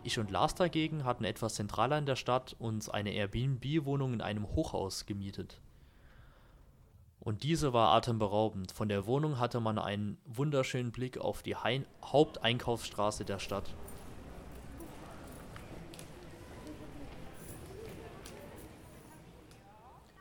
Ich 0.03 0.19
und 0.19 0.31
Lars 0.31 0.55
dagegen 0.55 1.05
hatten 1.05 1.23
etwas 1.23 1.55
zentraler 1.55 1.97
in 1.97 2.05
der 2.05 2.15
Stadt 2.15 2.55
uns 2.59 2.89
eine 2.89 3.11
Airbnb-Wohnung 3.11 4.13
in 4.13 4.21
einem 4.21 4.47
Hochhaus 4.47 5.05
gemietet. 5.05 5.61
Und 7.23 7.43
diese 7.43 7.71
war 7.71 7.93
atemberaubend. 7.93 8.73
Von 8.73 8.89
der 8.89 9.05
Wohnung 9.05 9.39
hatte 9.39 9.61
man 9.61 9.79
einen 9.79 10.17
wunderschönen 10.25 10.91
Blick 10.91 11.17
auf 11.17 11.41
die 11.41 11.55
Hain 11.55 11.85
Haupteinkaufsstraße 12.03 13.23
der 13.23 13.39
Stadt. 13.39 13.73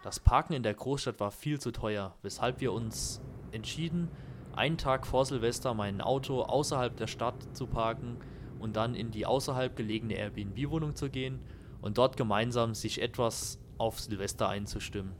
Das 0.04 0.20
Parken 0.20 0.52
in 0.52 0.62
der 0.62 0.74
Großstadt 0.74 1.18
war 1.18 1.32
viel 1.32 1.60
zu 1.60 1.72
teuer, 1.72 2.14
weshalb 2.22 2.60
wir 2.60 2.72
uns 2.72 3.20
entschieden, 3.50 4.08
einen 4.54 4.78
Tag 4.78 5.06
vor 5.06 5.24
Silvester 5.24 5.74
mein 5.74 6.00
Auto 6.00 6.42
außerhalb 6.42 6.96
der 6.96 7.06
Stadt 7.08 7.56
zu 7.56 7.66
parken 7.66 8.16
und 8.60 8.76
dann 8.76 8.94
in 8.94 9.10
die 9.10 9.26
außerhalb 9.26 9.74
gelegene 9.74 10.14
Airbnb-Wohnung 10.14 10.94
zu 10.94 11.10
gehen 11.10 11.40
und 11.80 11.98
dort 11.98 12.16
gemeinsam 12.16 12.74
sich 12.74 13.02
etwas 13.02 13.58
auf 13.78 13.98
Silvester 14.00 14.48
einzustimmen. 14.48 15.14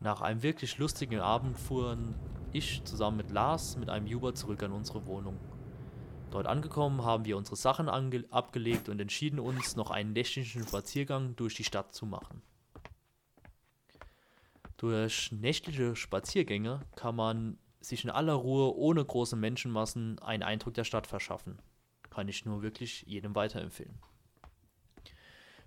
Nach 0.00 0.20
einem 0.20 0.42
wirklich 0.42 0.78
lustigen 0.78 1.20
Abend 1.20 1.58
fuhren 1.58 2.14
ich 2.52 2.82
zusammen 2.84 3.16
mit 3.16 3.30
Lars 3.30 3.76
mit 3.76 3.90
einem 3.90 4.06
Uber 4.06 4.34
zurück 4.34 4.62
an 4.62 4.72
unsere 4.72 5.06
Wohnung. 5.06 5.38
Dort 6.30 6.46
angekommen 6.46 7.04
haben 7.04 7.24
wir 7.24 7.36
unsere 7.36 7.56
Sachen 7.56 7.88
abgelegt 7.88 8.88
und 8.88 9.00
entschieden 9.00 9.40
uns, 9.40 9.76
noch 9.76 9.90
einen 9.90 10.12
nächtlichen 10.12 10.66
Spaziergang 10.66 11.34
durch 11.36 11.54
die 11.54 11.64
Stadt 11.64 11.94
zu 11.94 12.06
machen. 12.06 12.42
Durch 14.76 15.32
nächtliche 15.32 15.96
Spaziergänge 15.96 16.80
kann 16.94 17.16
man 17.16 17.58
sich 17.80 18.04
in 18.04 18.10
aller 18.10 18.34
Ruhe 18.34 18.76
ohne 18.76 19.04
große 19.04 19.36
Menschenmassen 19.36 20.18
einen 20.20 20.42
Eindruck 20.42 20.74
der 20.74 20.84
Stadt 20.84 21.06
verschaffen. 21.06 21.58
Kann 22.10 22.28
ich 22.28 22.44
nur 22.44 22.62
wirklich 22.62 23.02
jedem 23.02 23.34
weiterempfehlen. 23.34 23.98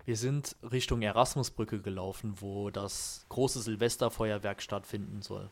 Wir 0.04 0.16
sind 0.16 0.56
Richtung 0.62 1.02
Erasmusbrücke 1.02 1.80
gelaufen, 1.80 2.34
wo 2.40 2.70
das 2.70 3.24
große 3.28 3.62
Silvesterfeuerwerk 3.62 4.60
stattfinden 4.60 5.22
soll. 5.22 5.48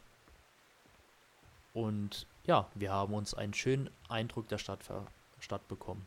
Und 1.73 2.27
ja, 2.45 2.69
wir 2.75 2.93
haben 2.93 3.15
uns 3.15 3.33
einen 3.33 3.55
schönen 3.55 3.91
Eindruck 4.09 4.49
der 4.49 4.59
Stadt, 4.59 4.81
Stadt 5.39 5.69
bekommen. 5.69 6.07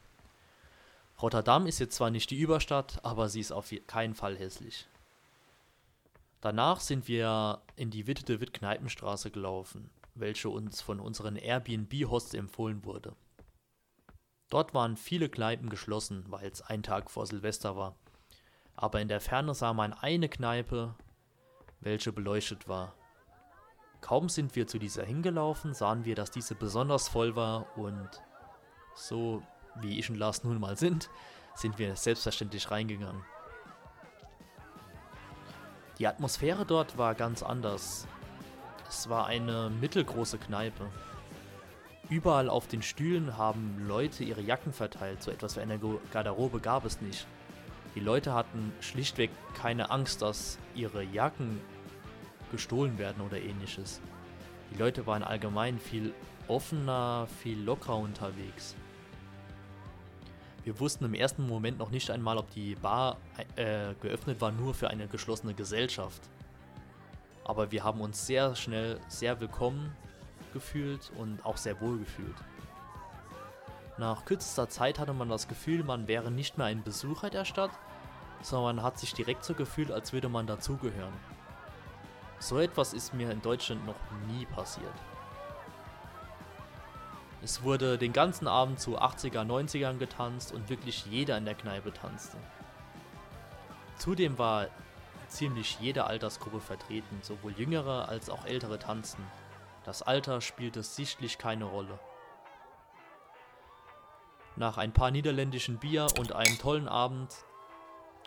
Rotterdam 1.21 1.67
ist 1.67 1.79
jetzt 1.79 1.95
zwar 1.95 2.09
nicht 2.09 2.31
die 2.31 2.39
Überstadt, 2.39 3.00
aber 3.05 3.29
sie 3.29 3.39
ist 3.39 3.53
auf 3.53 3.73
keinen 3.88 4.13
Fall 4.13 4.38
hässlich. 4.38 4.88
Danach 6.41 6.81
sind 6.81 7.07
wir 7.07 7.62
in 7.77 7.91
die 7.91 8.07
Witte 8.07 8.25
de 8.25 8.41
Witt 8.41 8.53
Kneipenstraße 8.53 9.31
gelaufen, 9.31 9.89
welche 10.15 10.50
uns 10.50 10.81
von 10.81 11.00
unseren 11.00 11.38
Airbnb-Hosts 11.38 12.33
empfohlen 12.33 12.83
wurde. 12.83 13.15
Dort 14.50 14.73
waren 14.73 14.97
viele 14.97 15.29
Kneipen 15.29 15.69
geschlossen, 15.69 16.25
weil 16.27 16.45
es 16.51 16.62
ein 16.62 16.83
Tag 16.83 17.09
vor 17.09 17.25
Silvester 17.25 17.77
war. 17.77 17.95
Aber 18.75 19.01
in 19.01 19.08
der 19.08 19.22
Ferne 19.22 19.53
sah 19.53 19.74
man 19.74 19.94
eine 19.94 20.30
Kneipe, 20.30 20.96
welche 21.80 22.12
beleuchtet 22.12 22.68
war. 22.68 22.94
Kaum 24.01 24.27
sind 24.27 24.56
wir 24.56 24.68
zu 24.68 24.80
dieser 24.80 25.06
hingelaufen, 25.06 25.74
sahen 25.74 26.03
wir, 26.06 26.15
dass 26.15 26.32
diese 26.32 26.56
besonders 26.56 27.08
voll 27.08 27.36
war 27.36 27.77
und 27.77 28.10
so 28.96 29.42
wie 29.75 29.98
ich 29.98 30.10
und 30.10 30.18
Lars 30.18 30.44
nun 30.44 30.60
mal 30.60 30.77
sind, 30.77 31.10
sind 31.56 31.80
wir 31.80 31.96
selbstverständlich 31.96 32.70
reingegangen. 32.70 33.24
Die 36.00 36.08
Atmosphäre 36.08 36.65
dort 36.65 36.98
war 36.98 37.15
ganz 37.15 37.44
anders. 37.44 38.08
Es 38.89 39.10
war 39.10 39.27
eine 39.27 39.70
mittelgroße 39.70 40.38
Kneipe. 40.38 40.89
Überall 42.10 42.50
auf 42.50 42.68
den 42.68 42.82
Stühlen 42.82 43.38
haben 43.38 43.88
Leute 43.88 44.24
ihre 44.24 44.42
Jacken 44.42 44.74
verteilt, 44.74 45.24
so 45.24 45.32
etwas 45.32 45.56
wie 45.56 45.62
eine 45.62 45.80
Garderobe 46.12 46.60
gab 46.60 46.86
es 46.86 47.00
nicht. 47.00 47.25
Die 47.95 48.00
Leute 48.00 48.33
hatten 48.33 48.73
schlichtweg 48.81 49.29
keine 49.53 49.91
Angst, 49.91 50.21
dass 50.21 50.57
ihre 50.73 51.03
Jacken 51.03 51.62
gestohlen 52.51 52.97
werden 52.97 53.21
oder 53.21 53.39
ähnliches. 53.39 54.01
Die 54.71 54.77
Leute 54.77 55.05
waren 55.05 55.23
allgemein 55.23 55.79
viel 55.79 56.13
offener, 56.47 57.27
viel 57.41 57.59
lockerer 57.62 57.97
unterwegs. 57.97 58.75
Wir 60.63 60.79
wussten 60.79 61.05
im 61.05 61.13
ersten 61.13 61.47
Moment 61.47 61.77
noch 61.77 61.91
nicht 61.91 62.09
einmal, 62.09 62.38
ob 62.38 62.50
die 62.51 62.75
Bar 62.75 63.17
äh, 63.57 63.93
geöffnet 64.01 64.39
war 64.39 64.51
nur 64.51 64.73
für 64.73 64.89
eine 64.89 65.07
geschlossene 65.07 65.53
Gesellschaft. 65.53 66.21
Aber 67.43 67.71
wir 67.71 67.83
haben 67.83 68.00
uns 68.00 68.25
sehr 68.25 68.55
schnell 68.55 69.00
sehr 69.09 69.39
willkommen 69.41 69.93
gefühlt 70.53 71.12
und 71.17 71.45
auch 71.45 71.57
sehr 71.57 71.79
wohl 71.81 72.00
gefühlt. 72.00 72.35
Nach 73.97 74.25
kürzester 74.25 74.69
Zeit 74.69 74.97
hatte 74.97 75.13
man 75.13 75.29
das 75.29 75.47
Gefühl, 75.47 75.83
man 75.83 76.07
wäre 76.07 76.31
nicht 76.31 76.57
mehr 76.57 76.67
ein 76.67 76.83
Besucher 76.83 77.29
der 77.29 77.45
Stadt, 77.45 77.71
sondern 78.41 78.77
man 78.77 78.85
hat 78.85 78.97
sich 78.97 79.13
direkt 79.13 79.45
so 79.45 79.53
gefühlt, 79.53 79.91
als 79.91 80.13
würde 80.13 80.29
man 80.29 80.47
dazugehören. 80.47 81.13
So 82.39 82.59
etwas 82.59 82.93
ist 82.93 83.13
mir 83.13 83.31
in 83.31 83.41
Deutschland 83.41 83.85
noch 83.85 83.95
nie 84.27 84.45
passiert. 84.45 84.93
Es 87.43 87.62
wurde 87.62 87.97
den 87.97 88.13
ganzen 88.13 88.47
Abend 88.47 88.79
zu 88.79 89.00
80er, 89.00 89.45
90ern 89.45 89.97
getanzt 89.97 90.53
und 90.53 90.69
wirklich 90.69 91.05
jeder 91.05 91.38
in 91.38 91.45
der 91.45 91.55
Kneipe 91.55 91.93
tanzte. 91.93 92.38
Zudem 93.97 94.38
war 94.38 94.67
ziemlich 95.27 95.77
jede 95.79 96.05
Altersgruppe 96.05 96.59
vertreten, 96.59 97.19
sowohl 97.21 97.51
jüngere 97.53 98.07
als 98.07 98.29
auch 98.29 98.45
ältere 98.45 98.79
tanzten. 98.79 99.23
Das 99.83 100.01
Alter 100.01 100.41
spielte 100.41 100.83
sichtlich 100.83 101.38
keine 101.38 101.65
Rolle. 101.65 102.00
Nach 104.55 104.77
ein 104.77 104.93
paar 104.93 105.10
niederländischen 105.10 105.79
Bier 105.79 106.05
und 106.19 106.33
einem 106.33 106.60
tollen 106.60 106.88
Abend, 106.88 107.33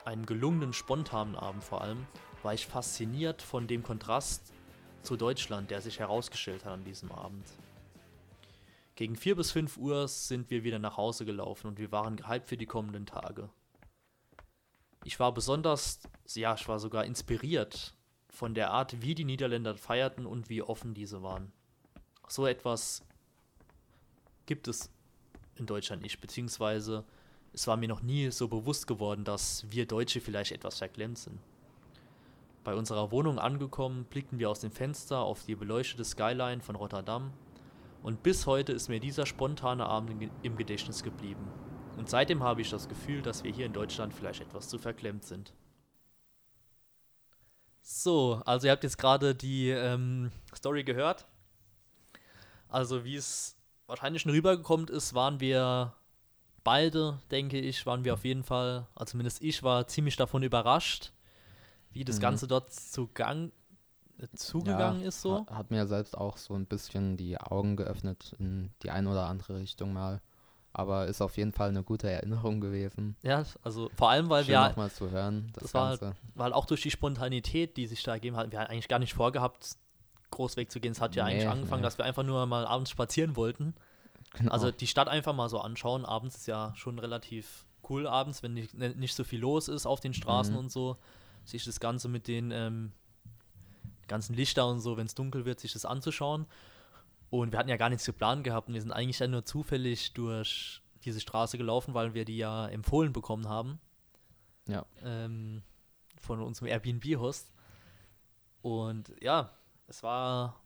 einem 0.04 0.26
gelungenen 0.26 0.72
spontanen 0.72 1.36
Abend 1.36 1.62
vor 1.62 1.82
allem, 1.82 2.06
war 2.42 2.52
ich 2.52 2.66
fasziniert 2.66 3.42
von 3.42 3.68
dem 3.68 3.84
Kontrast 3.84 4.52
zu 5.02 5.16
Deutschland, 5.16 5.70
der 5.70 5.80
sich 5.80 6.00
herausgestellt 6.00 6.64
hat 6.64 6.72
an 6.72 6.84
diesem 6.84 7.12
Abend. 7.12 7.46
Gegen 8.96 9.14
4 9.14 9.36
bis 9.36 9.52
5 9.52 9.76
Uhr 9.76 10.08
sind 10.08 10.50
wir 10.50 10.64
wieder 10.64 10.80
nach 10.80 10.96
Hause 10.96 11.24
gelaufen 11.24 11.68
und 11.68 11.78
wir 11.78 11.92
waren 11.92 12.16
gehypt 12.16 12.48
für 12.48 12.56
die 12.56 12.66
kommenden 12.66 13.06
Tage. 13.06 13.48
Ich 15.04 15.20
war 15.20 15.32
besonders, 15.32 16.00
ja, 16.34 16.54
ich 16.54 16.66
war 16.66 16.80
sogar 16.80 17.04
inspiriert 17.04 17.94
von 18.30 18.54
der 18.54 18.72
Art, 18.72 19.00
wie 19.00 19.14
die 19.14 19.24
Niederländer 19.24 19.76
feierten 19.76 20.26
und 20.26 20.48
wie 20.48 20.62
offen 20.62 20.92
diese 20.92 21.22
waren. 21.22 21.52
So 22.26 22.46
etwas 22.46 23.06
gibt 24.46 24.66
es 24.66 24.90
in 25.58 25.66
Deutschland 25.66 26.02
nicht, 26.02 26.20
beziehungsweise 26.20 27.04
es 27.52 27.66
war 27.66 27.76
mir 27.76 27.88
noch 27.88 28.02
nie 28.02 28.30
so 28.30 28.48
bewusst 28.48 28.86
geworden, 28.86 29.24
dass 29.24 29.64
wir 29.70 29.86
Deutsche 29.86 30.20
vielleicht 30.20 30.52
etwas 30.52 30.78
verklemmt 30.78 31.18
sind. 31.18 31.40
Bei 32.64 32.74
unserer 32.74 33.12
Wohnung 33.12 33.38
angekommen, 33.38 34.04
blickten 34.04 34.38
wir 34.38 34.50
aus 34.50 34.60
dem 34.60 34.72
Fenster 34.72 35.20
auf 35.20 35.44
die 35.44 35.54
beleuchtete 35.54 36.04
Skyline 36.04 36.60
von 36.60 36.76
Rotterdam 36.76 37.32
Und 38.02 38.22
bis 38.22 38.46
heute 38.46 38.72
ist 38.72 38.88
mir 38.88 39.00
dieser 39.00 39.24
spontane 39.24 39.86
Abend 39.86 40.30
im 40.42 40.56
Gedächtnis 40.56 41.02
geblieben. 41.02 41.48
Und 41.96 42.10
seitdem 42.10 42.42
habe 42.42 42.60
ich 42.60 42.70
das 42.70 42.88
Gefühl, 42.88 43.22
dass 43.22 43.42
wir 43.42 43.52
hier 43.52 43.66
in 43.66 43.72
Deutschland 43.72 44.12
vielleicht 44.12 44.42
etwas 44.42 44.68
zu 44.68 44.78
verklemmt 44.78 45.24
sind. 45.24 45.54
So, 47.80 48.42
also 48.44 48.66
ihr 48.66 48.72
habt 48.72 48.84
jetzt 48.84 48.98
gerade 48.98 49.34
die 49.34 49.70
ähm, 49.70 50.30
Story 50.54 50.84
gehört. 50.84 51.26
Also 52.68 53.04
wie 53.04 53.16
es 53.16 53.55
wahrscheinlich 53.86 54.22
schon 54.22 54.32
rübergekommen 54.32 54.88
ist, 54.88 55.14
waren 55.14 55.40
wir 55.40 55.94
beide, 56.64 57.18
denke 57.30 57.58
ich, 57.58 57.86
waren 57.86 58.04
wir 58.04 58.14
auf 58.14 58.24
jeden 58.24 58.42
Fall, 58.42 58.86
also 58.94 59.12
zumindest 59.12 59.42
ich 59.42 59.62
war 59.62 59.86
ziemlich 59.86 60.16
davon 60.16 60.42
überrascht, 60.42 61.12
wie 61.92 62.04
das 62.04 62.16
mhm. 62.16 62.22
Ganze 62.22 62.46
dort 62.48 62.72
zugang, 62.72 63.52
äh, 64.18 64.26
zugegangen 64.34 65.02
ja, 65.02 65.08
ist 65.08 65.22
so. 65.22 65.46
Hat, 65.46 65.70
mir 65.70 65.86
selbst 65.86 66.18
auch 66.18 66.36
so 66.36 66.54
ein 66.54 66.66
bisschen 66.66 67.16
die 67.16 67.38
Augen 67.38 67.76
geöffnet 67.76 68.34
in 68.38 68.72
die 68.82 68.90
eine 68.90 69.08
oder 69.10 69.26
andere 69.26 69.56
Richtung 69.56 69.92
mal. 69.92 70.20
Aber 70.72 71.06
ist 71.06 71.22
auf 71.22 71.38
jeden 71.38 71.52
Fall 71.52 71.70
eine 71.70 71.82
gute 71.82 72.10
Erinnerung 72.10 72.60
gewesen. 72.60 73.16
Ja, 73.22 73.44
also 73.62 73.88
vor 73.96 74.10
allem, 74.10 74.28
weil 74.28 74.44
Schön 74.44 74.52
wir. 74.52 74.68
nochmal 74.68 74.90
zu 74.90 75.10
hören. 75.10 75.50
Das, 75.54 75.72
das 75.72 75.74
war, 75.74 75.98
war 76.34 76.44
halt 76.44 76.52
auch 76.52 76.66
durch 76.66 76.82
die 76.82 76.90
Spontanität, 76.90 77.78
die 77.78 77.86
sich 77.86 78.02
da 78.02 78.12
ergeben 78.12 78.36
hat. 78.36 78.52
Wir 78.52 78.58
hatten 78.58 78.72
eigentlich 78.72 78.88
gar 78.88 78.98
nicht 78.98 79.14
vorgehabt, 79.14 79.78
groß 80.30 80.56
wegzugehen. 80.56 80.92
Es 80.92 81.00
hat 81.00 81.14
ja 81.16 81.24
nee, 81.24 81.32
eigentlich 81.32 81.48
angefangen, 81.48 81.80
nee. 81.80 81.86
dass 81.86 81.98
wir 81.98 82.04
einfach 82.04 82.22
nur 82.22 82.46
mal 82.46 82.66
abends 82.66 82.90
spazieren 82.90 83.36
wollten. 83.36 83.74
Genau. 84.34 84.52
Also 84.52 84.70
die 84.70 84.86
Stadt 84.86 85.08
einfach 85.08 85.34
mal 85.34 85.48
so 85.48 85.60
anschauen. 85.60 86.04
Abends 86.04 86.36
ist 86.36 86.46
ja 86.46 86.72
schon 86.74 86.98
relativ 86.98 87.66
cool 87.88 88.06
abends, 88.06 88.42
wenn 88.42 88.54
nicht, 88.54 88.74
ne, 88.74 88.90
nicht 88.90 89.14
so 89.14 89.24
viel 89.24 89.40
los 89.40 89.68
ist 89.68 89.86
auf 89.86 90.00
den 90.00 90.14
Straßen 90.14 90.52
mhm. 90.52 90.60
und 90.60 90.72
so. 90.72 90.96
Sich 91.44 91.64
das 91.64 91.80
Ganze 91.80 92.08
mit 92.08 92.26
den 92.26 92.50
ähm, 92.50 92.92
ganzen 94.08 94.34
Lichter 94.34 94.66
und 94.66 94.80
so, 94.80 94.96
wenn 94.96 95.06
es 95.06 95.14
dunkel 95.14 95.44
wird, 95.44 95.60
sich 95.60 95.72
das 95.72 95.84
anzuschauen. 95.84 96.46
Und 97.30 97.52
wir 97.52 97.58
hatten 97.58 97.68
ja 97.68 97.76
gar 97.76 97.88
nichts 97.88 98.06
geplant 98.06 98.44
gehabt 98.44 98.68
und 98.68 98.74
wir 98.74 98.80
sind 98.80 98.92
eigentlich 98.92 99.18
dann 99.18 99.30
nur 99.30 99.44
zufällig 99.44 100.12
durch 100.12 100.82
diese 101.04 101.20
Straße 101.20 101.58
gelaufen, 101.58 101.94
weil 101.94 102.14
wir 102.14 102.24
die 102.24 102.36
ja 102.36 102.68
empfohlen 102.68 103.12
bekommen 103.12 103.48
haben. 103.48 103.80
Ja. 104.66 104.84
Ähm, 105.02 105.62
von 106.20 106.40
unserem 106.40 106.68
Airbnb-Host. 106.68 107.52
Und 108.62 109.12
ja, 109.20 109.50
es 109.88 110.02
war 110.02 110.60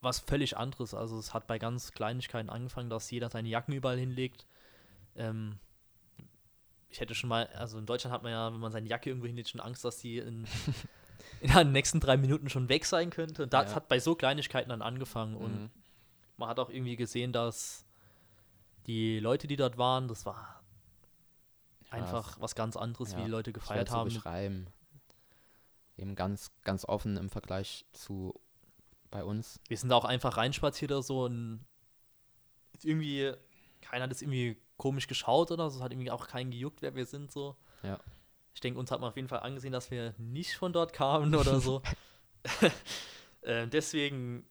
was 0.00 0.20
völlig 0.20 0.56
anderes. 0.56 0.94
Also 0.94 1.18
es 1.18 1.34
hat 1.34 1.46
bei 1.46 1.58
ganz 1.58 1.92
Kleinigkeiten 1.92 2.50
angefangen, 2.50 2.90
dass 2.90 3.10
jeder 3.10 3.30
seine 3.30 3.48
Jacken 3.48 3.74
überall 3.74 3.98
hinlegt. 3.98 4.46
Ähm, 5.16 5.58
ich 6.88 7.00
hätte 7.00 7.14
schon 7.14 7.28
mal, 7.28 7.46
also 7.48 7.78
in 7.78 7.86
Deutschland 7.86 8.14
hat 8.14 8.22
man 8.22 8.32
ja, 8.32 8.52
wenn 8.52 8.60
man 8.60 8.72
seine 8.72 8.88
Jacke 8.88 9.10
irgendwo 9.10 9.26
hinlegt, 9.26 9.50
schon 9.50 9.60
Angst, 9.60 9.84
dass 9.84 9.98
die 9.98 10.18
in, 10.18 10.46
in 11.40 11.52
den 11.52 11.72
nächsten 11.72 12.00
drei 12.00 12.16
Minuten 12.16 12.48
schon 12.48 12.68
weg 12.68 12.84
sein 12.86 13.10
könnte. 13.10 13.44
Und 13.44 13.52
das 13.52 13.70
ja. 13.70 13.76
hat 13.76 13.88
bei 13.88 13.98
so 13.98 14.14
Kleinigkeiten 14.14 14.70
dann 14.70 14.82
angefangen. 14.82 15.36
Und 15.36 15.62
mhm. 15.62 15.70
man 16.36 16.48
hat 16.48 16.58
auch 16.58 16.70
irgendwie 16.70 16.96
gesehen, 16.96 17.32
dass 17.32 17.84
die 18.86 19.18
Leute, 19.18 19.46
die 19.46 19.56
dort 19.56 19.76
waren, 19.76 20.08
das 20.08 20.24
war 20.24 20.62
einfach 21.90 22.40
was 22.40 22.54
ganz 22.54 22.76
anderes, 22.76 23.12
ja, 23.12 23.18
wie 23.18 23.24
die 23.24 23.30
Leute 23.30 23.52
gefeiert 23.52 23.90
haben. 23.90 24.08
beschreiben. 24.08 24.66
Eben 25.96 26.14
ganz, 26.14 26.52
ganz 26.62 26.84
offen 26.84 27.16
im 27.16 27.28
Vergleich 27.28 27.84
zu 27.92 28.40
bei 29.10 29.24
uns. 29.24 29.60
Wir 29.68 29.76
sind 29.76 29.88
da 29.88 29.96
auch 29.96 30.04
einfach 30.04 30.36
reinspaziert 30.36 30.90
oder 30.90 31.02
so 31.02 31.24
und 31.24 31.64
irgendwie, 32.82 33.32
keiner 33.80 34.04
hat 34.04 34.12
es 34.12 34.22
irgendwie 34.22 34.56
komisch 34.76 35.08
geschaut 35.08 35.50
oder 35.50 35.70
so, 35.70 35.78
es 35.78 35.82
hat 35.82 35.92
irgendwie 35.92 36.10
auch 36.10 36.28
keinen 36.28 36.50
gejuckt, 36.50 36.82
wer 36.82 36.94
wir 36.94 37.06
sind 37.06 37.32
so. 37.32 37.56
Ja. 37.82 37.98
Ich 38.54 38.60
denke, 38.60 38.78
uns 38.78 38.90
hat 38.90 39.00
man 39.00 39.10
auf 39.10 39.16
jeden 39.16 39.28
Fall 39.28 39.40
angesehen, 39.40 39.72
dass 39.72 39.90
wir 39.90 40.14
nicht 40.18 40.56
von 40.56 40.72
dort 40.72 40.92
kamen 40.92 41.34
oder 41.34 41.60
so. 41.60 41.82
äh, 43.42 43.66
deswegen 43.66 44.44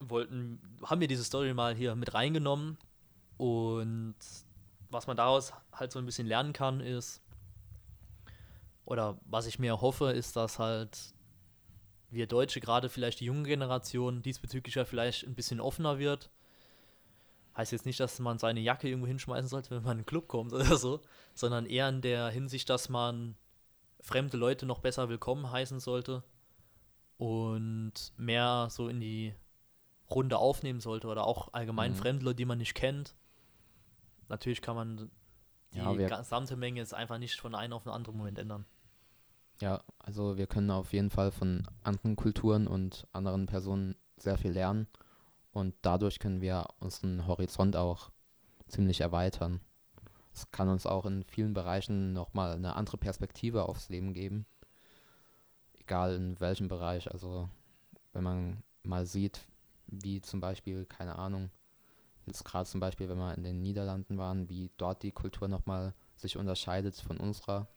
wollten, 0.00 0.60
haben 0.82 1.00
wir 1.00 1.08
diese 1.08 1.24
Story 1.24 1.54
mal 1.54 1.74
hier 1.74 1.94
mit 1.94 2.14
reingenommen 2.14 2.78
und 3.36 4.16
was 4.90 5.06
man 5.06 5.16
daraus 5.16 5.52
halt 5.72 5.92
so 5.92 5.98
ein 5.98 6.06
bisschen 6.06 6.26
lernen 6.26 6.52
kann 6.52 6.80
ist, 6.80 7.22
oder 8.84 9.18
was 9.24 9.46
ich 9.46 9.58
mir 9.58 9.80
hoffe, 9.80 10.10
ist, 10.12 10.36
dass 10.36 10.58
halt 10.58 11.14
wir 12.12 12.26
Deutsche, 12.26 12.60
gerade 12.60 12.88
vielleicht 12.88 13.20
die 13.20 13.24
junge 13.24 13.44
Generation, 13.44 14.22
diesbezüglich 14.22 14.74
ja 14.74 14.84
vielleicht 14.84 15.24
ein 15.24 15.34
bisschen 15.34 15.60
offener 15.60 15.98
wird. 15.98 16.30
Heißt 17.56 17.72
jetzt 17.72 17.86
nicht, 17.86 18.00
dass 18.00 18.18
man 18.18 18.38
seine 18.38 18.60
Jacke 18.60 18.88
irgendwo 18.88 19.08
hinschmeißen 19.08 19.48
sollte, 19.48 19.70
wenn 19.70 19.82
man 19.82 19.92
in 19.92 19.98
einen 19.98 20.06
Club 20.06 20.28
kommt 20.28 20.52
oder 20.52 20.76
so, 20.76 21.00
sondern 21.34 21.66
eher 21.66 21.88
in 21.88 22.02
der 22.02 22.28
Hinsicht, 22.28 22.68
dass 22.70 22.88
man 22.88 23.36
fremde 24.00 24.36
Leute 24.36 24.66
noch 24.66 24.80
besser 24.80 25.08
willkommen 25.08 25.50
heißen 25.50 25.80
sollte 25.80 26.22
und 27.16 28.12
mehr 28.16 28.68
so 28.70 28.88
in 28.88 29.00
die 29.00 29.34
Runde 30.10 30.38
aufnehmen 30.38 30.80
sollte 30.80 31.06
oder 31.06 31.26
auch 31.26 31.52
allgemein 31.52 31.92
mhm. 31.92 31.96
fremde 31.96 32.24
Leute, 32.24 32.36
die 32.36 32.44
man 32.44 32.58
nicht 32.58 32.74
kennt. 32.74 33.14
Natürlich 34.28 34.60
kann 34.60 34.76
man 34.76 35.10
die 35.72 35.78
ja, 35.78 35.92
gesamte 36.18 36.56
Menge 36.56 36.80
jetzt 36.80 36.94
einfach 36.94 37.18
nicht 37.18 37.40
von 37.40 37.54
einem 37.54 37.72
auf 37.72 37.86
einen 37.86 37.94
anderen 37.94 38.18
Moment 38.18 38.38
ändern. 38.38 38.66
Ja, 39.62 39.80
also 40.00 40.36
wir 40.38 40.48
können 40.48 40.72
auf 40.72 40.92
jeden 40.92 41.10
Fall 41.10 41.30
von 41.30 41.62
anderen 41.84 42.16
Kulturen 42.16 42.66
und 42.66 43.06
anderen 43.12 43.46
Personen 43.46 43.94
sehr 44.16 44.36
viel 44.36 44.50
lernen 44.50 44.88
und 45.52 45.76
dadurch 45.82 46.18
können 46.18 46.40
wir 46.40 46.66
unseren 46.80 47.28
Horizont 47.28 47.76
auch 47.76 48.10
ziemlich 48.66 49.02
erweitern. 49.02 49.60
Es 50.34 50.50
kann 50.50 50.68
uns 50.68 50.84
auch 50.84 51.06
in 51.06 51.22
vielen 51.22 51.54
Bereichen 51.54 52.12
nochmal 52.12 52.54
eine 52.54 52.74
andere 52.74 52.96
Perspektive 52.96 53.68
aufs 53.68 53.88
Leben 53.88 54.14
geben. 54.14 54.46
Egal 55.74 56.16
in 56.16 56.40
welchem 56.40 56.66
Bereich. 56.66 57.12
Also 57.12 57.48
wenn 58.14 58.24
man 58.24 58.64
mal 58.82 59.06
sieht, 59.06 59.42
wie 59.86 60.20
zum 60.22 60.40
Beispiel, 60.40 60.86
keine 60.86 61.14
Ahnung, 61.20 61.50
jetzt 62.26 62.44
gerade 62.44 62.68
zum 62.68 62.80
Beispiel, 62.80 63.08
wenn 63.08 63.18
wir 63.18 63.36
in 63.36 63.44
den 63.44 63.62
Niederlanden 63.62 64.18
waren, 64.18 64.48
wie 64.50 64.72
dort 64.76 65.04
die 65.04 65.12
Kultur 65.12 65.46
nochmal 65.46 65.94
sich 66.16 66.36
unterscheidet 66.36 66.96
von 66.96 67.18
unserer 67.18 67.68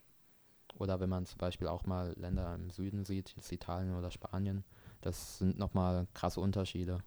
oder 0.78 1.00
wenn 1.00 1.08
man 1.08 1.26
zum 1.26 1.38
Beispiel 1.38 1.68
auch 1.68 1.86
mal 1.86 2.14
Länder 2.16 2.54
im 2.54 2.70
Süden 2.70 3.04
sieht, 3.04 3.34
jetzt 3.36 3.50
Italien 3.52 3.96
oder 3.96 4.10
Spanien, 4.10 4.64
das 5.00 5.38
sind 5.38 5.58
nochmal 5.58 6.06
krasse 6.14 6.40
Unterschiede. 6.40 7.00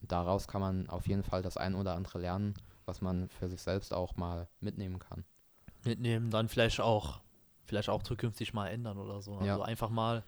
Und 0.00 0.12
daraus 0.12 0.46
kann 0.46 0.60
man 0.60 0.88
auf 0.88 1.06
jeden 1.08 1.22
Fall 1.22 1.42
das 1.42 1.56
ein 1.56 1.74
oder 1.74 1.94
andere 1.94 2.18
lernen, 2.18 2.54
was 2.86 3.00
man 3.00 3.28
für 3.28 3.48
sich 3.48 3.60
selbst 3.60 3.92
auch 3.92 4.16
mal 4.16 4.48
mitnehmen 4.60 4.98
kann. 4.98 5.24
Mitnehmen, 5.84 6.30
dann 6.30 6.48
vielleicht 6.48 6.80
auch, 6.80 7.20
vielleicht 7.64 7.88
auch 7.88 8.02
zukünftig 8.02 8.54
mal 8.54 8.68
ändern 8.68 8.98
oder 8.98 9.22
so. 9.22 9.34
Also 9.34 9.46
ja. 9.46 9.62
einfach 9.62 9.90
mal, 9.90 10.24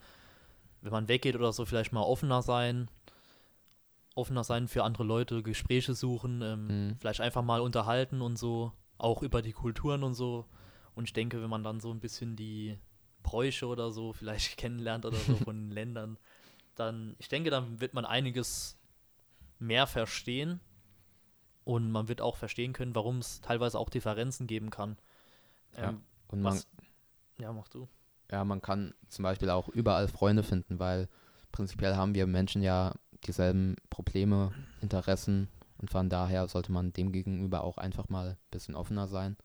wenn 0.80 0.92
man 0.92 1.08
weggeht 1.08 1.36
oder 1.36 1.52
so, 1.52 1.64
vielleicht 1.64 1.92
mal 1.92 2.02
offener 2.02 2.42
sein, 2.42 2.88
offener 4.14 4.44
sein 4.44 4.68
für 4.68 4.84
andere 4.84 5.04
Leute, 5.04 5.42
Gespräche 5.42 5.94
suchen, 5.94 6.42
ähm, 6.42 6.66
mhm. 6.66 6.96
vielleicht 6.98 7.20
einfach 7.20 7.42
mal 7.42 7.60
unterhalten 7.60 8.20
und 8.20 8.38
so, 8.38 8.72
auch 8.98 9.22
über 9.22 9.42
die 9.42 9.52
Kulturen 9.52 10.02
und 10.02 10.14
so. 10.14 10.46
Und 11.00 11.06
ich 11.06 11.14
denke, 11.14 11.40
wenn 11.40 11.48
man 11.48 11.62
dann 11.62 11.80
so 11.80 11.90
ein 11.90 11.98
bisschen 11.98 12.36
die 12.36 12.78
Bräuche 13.22 13.66
oder 13.66 13.90
so 13.90 14.12
vielleicht 14.12 14.56
kennenlernt 14.58 15.06
oder 15.06 15.16
so 15.16 15.34
von 15.36 15.70
Ländern, 15.70 16.18
dann, 16.74 17.16
ich 17.18 17.28
denke, 17.28 17.48
dann 17.48 17.80
wird 17.80 17.94
man 17.94 18.04
einiges 18.04 18.76
mehr 19.58 19.86
verstehen 19.86 20.60
und 21.64 21.90
man 21.90 22.08
wird 22.08 22.20
auch 22.20 22.36
verstehen 22.36 22.74
können, 22.74 22.94
warum 22.94 23.16
es 23.16 23.40
teilweise 23.40 23.78
auch 23.78 23.88
Differenzen 23.88 24.46
geben 24.46 24.68
kann. 24.68 24.98
Ähm, 25.74 25.82
ja, 25.82 25.94
und 26.28 26.42
man, 26.42 26.60
ja, 27.38 27.50
mach 27.50 27.68
du. 27.68 27.88
Ja, 28.30 28.44
man 28.44 28.60
kann 28.60 28.92
zum 29.08 29.22
Beispiel 29.22 29.48
auch 29.48 29.70
überall 29.70 30.06
Freunde 30.06 30.42
finden, 30.42 30.78
weil 30.78 31.08
prinzipiell 31.50 31.96
haben 31.96 32.14
wir 32.14 32.26
Menschen 32.26 32.62
ja 32.62 32.94
dieselben 33.24 33.76
Probleme, 33.88 34.52
Interessen 34.82 35.48
und 35.78 35.90
von 35.90 36.10
daher 36.10 36.46
sollte 36.46 36.72
man 36.72 36.92
dem 36.92 37.10
gegenüber 37.10 37.64
auch 37.64 37.78
einfach 37.78 38.10
mal 38.10 38.32
ein 38.32 38.50
bisschen 38.50 38.74
offener 38.74 39.08
sein 39.08 39.38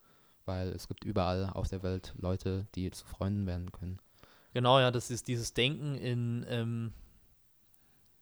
weil 0.45 0.69
es 0.69 0.87
gibt 0.87 1.03
überall 1.03 1.49
auf 1.53 1.67
der 1.67 1.83
Welt 1.83 2.13
Leute, 2.17 2.67
die 2.75 2.91
zu 2.91 3.05
Freunden 3.05 3.45
werden 3.45 3.71
können. 3.71 3.99
Genau, 4.53 4.79
ja, 4.79 4.91
das 4.91 5.11
ist 5.11 5.27
dieses 5.27 5.53
Denken 5.53 5.95
in, 5.95 6.45
ähm, 6.47 6.93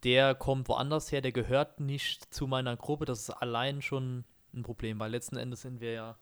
der 0.03 0.35
kommt 0.35 0.67
woanders 0.67 1.11
her, 1.11 1.21
der 1.21 1.31
gehört 1.31 1.79
nicht 1.79 2.33
zu 2.33 2.47
meiner 2.47 2.75
Gruppe, 2.75 3.05
das 3.05 3.19
ist 3.19 3.29
allein 3.29 3.81
schon 3.81 4.25
ein 4.53 4.63
Problem, 4.63 4.99
weil 4.99 5.11
letzten 5.11 5.37
Endes 5.37 5.61
sind 5.61 5.79
wir 5.79 5.91
ja 5.91 6.17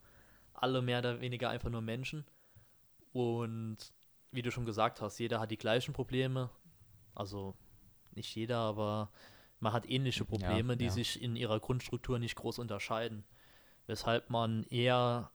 alle 0.53 0.81
mehr 0.81 0.99
oder 0.99 1.21
weniger 1.21 1.49
einfach 1.49 1.69
nur 1.69 1.81
Menschen. 1.81 2.25
Und 3.13 3.77
wie 4.31 4.41
du 4.41 4.51
schon 4.51 4.65
gesagt 4.65 5.01
hast, 5.01 5.19
jeder 5.19 5.39
hat 5.39 5.51
die 5.51 5.57
gleichen 5.57 5.93
Probleme. 5.93 6.49
Also 7.15 7.55
nicht 8.15 8.33
jeder, 8.35 8.57
aber 8.57 9.11
man 9.59 9.73
hat 9.73 9.89
ähnliche 9.89 10.25
Probleme, 10.25 10.73
ja, 10.73 10.77
die 10.77 10.85
ja. 10.85 10.91
sich 10.91 11.21
in 11.21 11.35
ihrer 11.35 11.59
Grundstruktur 11.59 12.19
nicht 12.19 12.35
groß 12.35 12.59
unterscheiden. 12.59 13.23
Weshalb 13.87 14.29
man 14.29 14.63
eher 14.63 15.31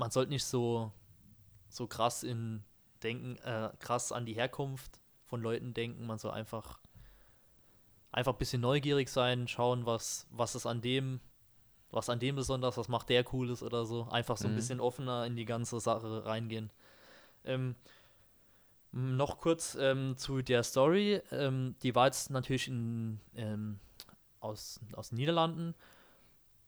man 0.00 0.10
sollte 0.10 0.30
nicht 0.30 0.44
so, 0.44 0.90
so 1.68 1.86
krass 1.86 2.22
in 2.22 2.64
denken, 3.02 3.36
äh, 3.44 3.70
krass 3.78 4.12
an 4.12 4.24
die 4.24 4.32
Herkunft 4.32 4.98
von 5.26 5.42
Leuten 5.42 5.74
denken. 5.74 6.06
Man 6.06 6.18
soll 6.18 6.32
einfach, 6.32 6.80
einfach 8.10 8.32
ein 8.32 8.38
bisschen 8.38 8.62
neugierig 8.62 9.10
sein, 9.10 9.46
schauen, 9.46 9.84
was, 9.84 10.26
was 10.30 10.54
ist 10.54 10.66
an 10.66 10.80
dem, 10.80 11.20
was 11.90 12.08
an 12.08 12.18
dem 12.18 12.34
besonders, 12.34 12.78
was 12.78 12.88
macht 12.88 13.10
der 13.10 13.24
Cooles 13.24 13.62
oder 13.62 13.84
so. 13.84 14.08
Einfach 14.10 14.38
so 14.38 14.46
ein 14.46 14.52
mhm. 14.52 14.56
bisschen 14.56 14.80
offener 14.80 15.26
in 15.26 15.36
die 15.36 15.44
ganze 15.44 15.78
Sache 15.80 16.24
reingehen. 16.24 16.70
Ähm, 17.44 17.76
noch 18.92 19.38
kurz 19.38 19.76
ähm, 19.78 20.16
zu 20.16 20.40
der 20.40 20.62
Story. 20.62 21.20
Ähm, 21.30 21.76
die 21.82 21.94
war 21.94 22.06
jetzt 22.06 22.30
natürlich 22.30 22.68
in, 22.68 23.20
ähm, 23.36 23.78
aus, 24.40 24.80
aus 24.94 25.10
den 25.10 25.18
Niederlanden. 25.18 25.74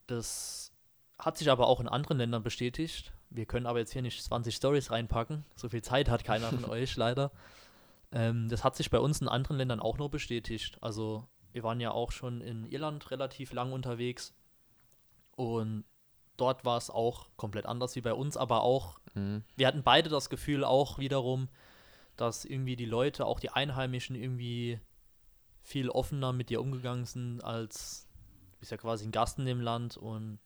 Das 0.07 0.72
hat 1.25 1.39
sich 1.39 1.51
aber 1.51 1.69
auch 1.69 1.81
in 1.81 1.89
anderen 1.89 2.19
Ländern 2.19 2.43
bestätigt. 2.43 3.13
Wir 3.31 3.47
können 3.47 3.67
aber 3.67 3.79
jetzt 3.79 3.93
hier 3.93 4.03
nicht 4.03 4.23
20 4.23 4.55
Stories 4.55 4.91
reinpacken. 4.91 5.45
So 5.55 5.69
viel 5.69 5.83
Zeit 5.83 6.09
hat 6.09 6.25
keiner 6.25 6.49
von 6.49 6.65
euch 6.69 6.97
leider. 6.97 7.31
Ähm, 8.11 8.49
das 8.49 8.65
hat 8.65 8.75
sich 8.75 8.91
bei 8.91 8.99
uns 8.99 9.21
in 9.21 9.29
anderen 9.29 9.57
Ländern 9.57 9.81
auch 9.81 9.99
nur 9.99 10.11
bestätigt. 10.11 10.79
Also 10.81 11.25
wir 11.53 11.63
waren 11.63 11.81
ja 11.81 11.93
auch 11.93 12.11
schon 12.11 12.41
in 12.41 12.67
Irland 12.67 13.11
relativ 13.13 13.53
lang 13.53 13.73
unterwegs 13.73 14.35
und 15.37 15.85
dort 16.37 16.65
war 16.65 16.77
es 16.77 16.91
auch 16.91 17.29
komplett 17.37 17.67
anders 17.67 17.95
wie 17.95 18.01
bei 18.01 18.15
uns, 18.15 18.37
aber 18.37 18.63
auch, 18.63 18.99
mhm. 19.15 19.45
wir 19.55 19.69
hatten 19.69 19.85
beide 19.85 20.11
das 20.11 20.29
Gefühl 20.29 20.65
auch 20.65 20.99
wiederum, 20.99 21.49
dass 22.17 22.45
irgendwie 22.45 22.75
die 22.75 22.87
Leute, 22.87 23.27
auch 23.27 23.39
die 23.39 23.51
Einheimischen 23.51 24.17
irgendwie 24.17 24.81
viel 25.63 25.89
offener 25.89 26.33
mit 26.33 26.51
dir 26.51 26.61
umgegangen 26.61 27.05
sind 27.05 27.45
als, 27.45 28.09
du 28.55 28.59
bist 28.59 28.73
ja 28.73 28.77
quasi 28.77 29.07
ein 29.07 29.13
Gast 29.13 29.39
in 29.39 29.47
dem 29.47 29.61
Land 29.61 29.97
und 29.97 30.41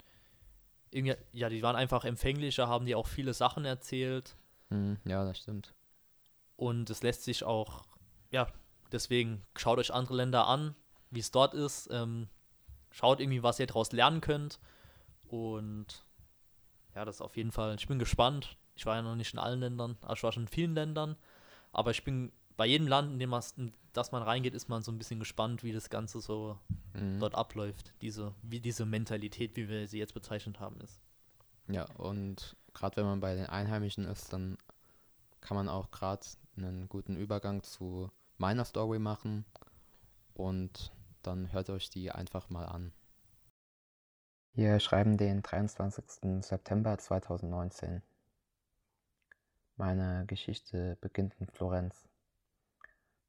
irgendwie, 0.90 1.16
ja, 1.33 1.49
die 1.49 1.62
waren 1.62 1.77
einfach 1.77 2.05
empfänglicher, 2.05 2.68
haben 2.68 2.87
dir 2.87 2.99
auch 2.99 3.07
viele 3.07 3.35
Sachen 3.35 3.64
erzählt. 3.64 4.37
Mhm, 4.70 4.99
ja, 5.05 5.25
das 5.25 5.38
stimmt. 5.38 5.75
Und 6.57 6.88
es 6.90 7.03
lässt 7.03 7.25
sich 7.25 7.44
auch, 7.44 7.85
ja, 8.31 8.46
deswegen 8.92 9.42
schaut 9.57 9.79
euch 9.79 9.92
andere 9.92 10.16
Länder 10.16 10.46
an, 10.46 10.75
wie 11.11 11.20
es 11.20 11.31
dort 11.31 11.55
ist. 11.55 11.88
Ähm, 11.92 12.29
schaut 12.90 13.20
irgendwie, 13.20 13.42
was 13.42 13.61
ihr 13.61 13.66
daraus 13.66 13.92
lernen 13.92 14.20
könnt. 14.20 14.59
Und 15.29 16.05
ja, 16.94 17.05
das 17.05 17.16
ist 17.16 17.20
auf 17.20 17.37
jeden 17.37 17.53
Fall, 17.53 17.75
ich 17.79 17.88
bin 17.88 17.99
gespannt. 17.99 18.57
Ich 18.75 18.87
war 18.87 18.96
ja 18.96 19.03
noch 19.03 19.16
nicht 19.16 19.33
in 19.33 19.38
allen 19.38 19.61
Ländern, 19.61 19.96
also 20.03 20.14
ich 20.14 20.22
war 20.22 20.33
schon 20.33 20.44
in 20.44 20.49
vielen 20.49 20.75
Ländern. 20.75 21.16
Aber 21.72 21.90
ich 21.90 22.05
bin 22.05 22.33
bei 22.57 22.66
jedem 22.66 22.88
Land, 22.88 23.12
in 23.12 23.18
dem 23.18 23.31
man, 23.31 23.42
in 23.57 23.72
das 23.96 24.12
man 24.12 24.22
reingeht, 24.22 24.54
ist 24.54 24.68
man 24.68 24.82
so 24.82 24.92
ein 24.92 24.98
bisschen 24.98 25.18
gespannt, 25.18 25.62
wie 25.64 25.72
das 25.72 25.90
Ganze 25.90 26.20
so 26.20 26.59
mhm. 26.94 27.20
dort 27.20 27.35
abläuft. 27.35 27.94
Diese, 28.02 28.35
wie 28.42 28.61
diese 28.61 28.87
Mentalität, 28.87 29.56
wie 29.56 29.68
wir 29.68 29.87
sie 29.88 29.98
jetzt 29.98 30.14
bezeichnet 30.14 30.61
haben, 30.61 30.80
ist. 30.80 31.00
Ja, 31.68 31.85
und 31.96 32.56
gerade 32.74 32.96
wenn 32.96 33.06
man 33.06 33.20
bei 33.20 33.35
den 33.35 33.46
Einheimischen 33.46 34.04
ist, 34.04 34.32
dann 34.32 34.56
kann 35.40 35.56
man 35.56 35.68
auch 35.68 35.90
gerade 35.90 36.26
einen 36.56 36.88
guten 36.88 37.16
Übergang 37.16 37.62
zu 37.62 38.11
meiner 38.38 38.64
Story 38.64 38.98
machen. 38.98 39.44
Und 40.35 40.92
dann 41.22 41.52
hört 41.52 41.70
euch 41.70 41.90
die 41.90 42.11
einfach 42.11 42.50
mal 42.50 42.66
an. 42.66 42.92
Wir 44.52 44.80
schreiben 44.80 45.16
den 45.16 45.42
23. 45.42 46.42
September 46.44 46.96
2019. 46.96 48.02
Meine 49.76 50.24
Geschichte 50.26 50.96
beginnt 51.00 51.35
in 51.38 51.46
Florenz, 51.46 52.09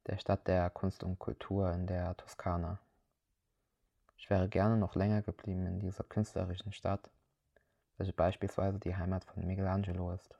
der 0.08 0.18
Stadt 0.18 0.48
der 0.48 0.70
Kunst 0.70 1.04
und 1.04 1.18
Kultur 1.18 1.70
in 1.72 1.86
der 1.86 2.16
Toskana. 2.16 2.78
Ich 4.16 4.30
wäre 4.30 4.48
gerne 4.48 4.76
noch 4.76 4.94
länger 4.94 5.22
geblieben 5.22 5.66
in 5.66 5.80
dieser 5.80 6.02
künstlerischen 6.02 6.72
Stadt, 6.72 7.10
welche 7.98 8.12
beispielsweise 8.12 8.78
die 8.78 8.96
Heimat 8.96 9.24
von 9.24 9.46
Michelangelo 9.46 10.12
ist. 10.12 10.34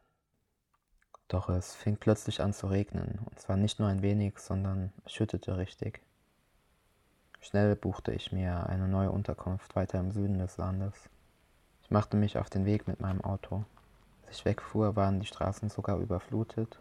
Doch 1.29 1.51
es 1.51 1.75
fing 1.75 1.99
plötzlich 1.99 2.41
an 2.41 2.55
zu 2.55 2.69
regnen, 2.69 3.21
und 3.27 3.39
zwar 3.39 3.57
nicht 3.57 3.79
nur 3.79 3.89
ein 3.89 4.01
wenig, 4.03 4.39
sondern 4.39 4.93
es 5.05 5.13
schüttete 5.13 5.59
richtig. 5.59 6.01
Schnell 7.41 7.77
buchte 7.77 8.13
ich 8.13 8.33
mir 8.33 8.67
eine 8.67 8.89
neue 8.89 9.11
Unterkunft 9.11 9.77
weiter 9.77 10.01
im 10.01 10.11
Süden 10.11 10.39
des 10.39 10.57
Landes. 10.57 10.95
Ich 11.83 11.91
machte 11.91 12.17
mich 12.17 12.39
auf 12.39 12.51
den 12.51 12.65
Weg 12.65 12.89
mit 12.89 13.01
meinem 13.01 13.21
Auto. 13.21 13.65
Als 14.27 14.39
ich 14.39 14.45
wegfuhr, 14.45 14.97
waren 14.97 15.21
die 15.21 15.27
Straßen 15.27 15.69
sogar 15.69 15.99
überflutet 15.99 16.81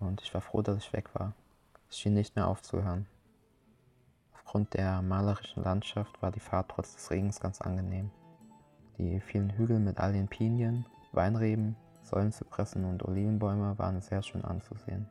und 0.00 0.22
ich 0.22 0.32
war 0.34 0.40
froh, 0.40 0.62
dass 0.62 0.78
ich 0.78 0.92
weg 0.92 1.14
war. 1.14 1.34
Es 1.96 2.00
schien 2.00 2.12
nicht 2.12 2.36
mehr 2.36 2.46
aufzuhören. 2.46 3.06
Aufgrund 4.34 4.74
der 4.74 5.00
malerischen 5.00 5.62
Landschaft 5.62 6.20
war 6.20 6.30
die 6.30 6.40
Fahrt 6.40 6.68
trotz 6.68 6.92
des 6.92 7.10
Regens 7.10 7.40
ganz 7.40 7.62
angenehm. 7.62 8.10
Die 8.98 9.18
vielen 9.18 9.48
Hügel 9.56 9.78
mit 9.78 9.98
all 9.98 10.12
den 10.12 10.28
Pinien, 10.28 10.84
Weinreben, 11.12 11.74
Säulenzypressen 12.02 12.84
und 12.84 13.02
Olivenbäume 13.02 13.78
waren 13.78 14.02
sehr 14.02 14.22
schön 14.22 14.44
anzusehen. 14.44 15.08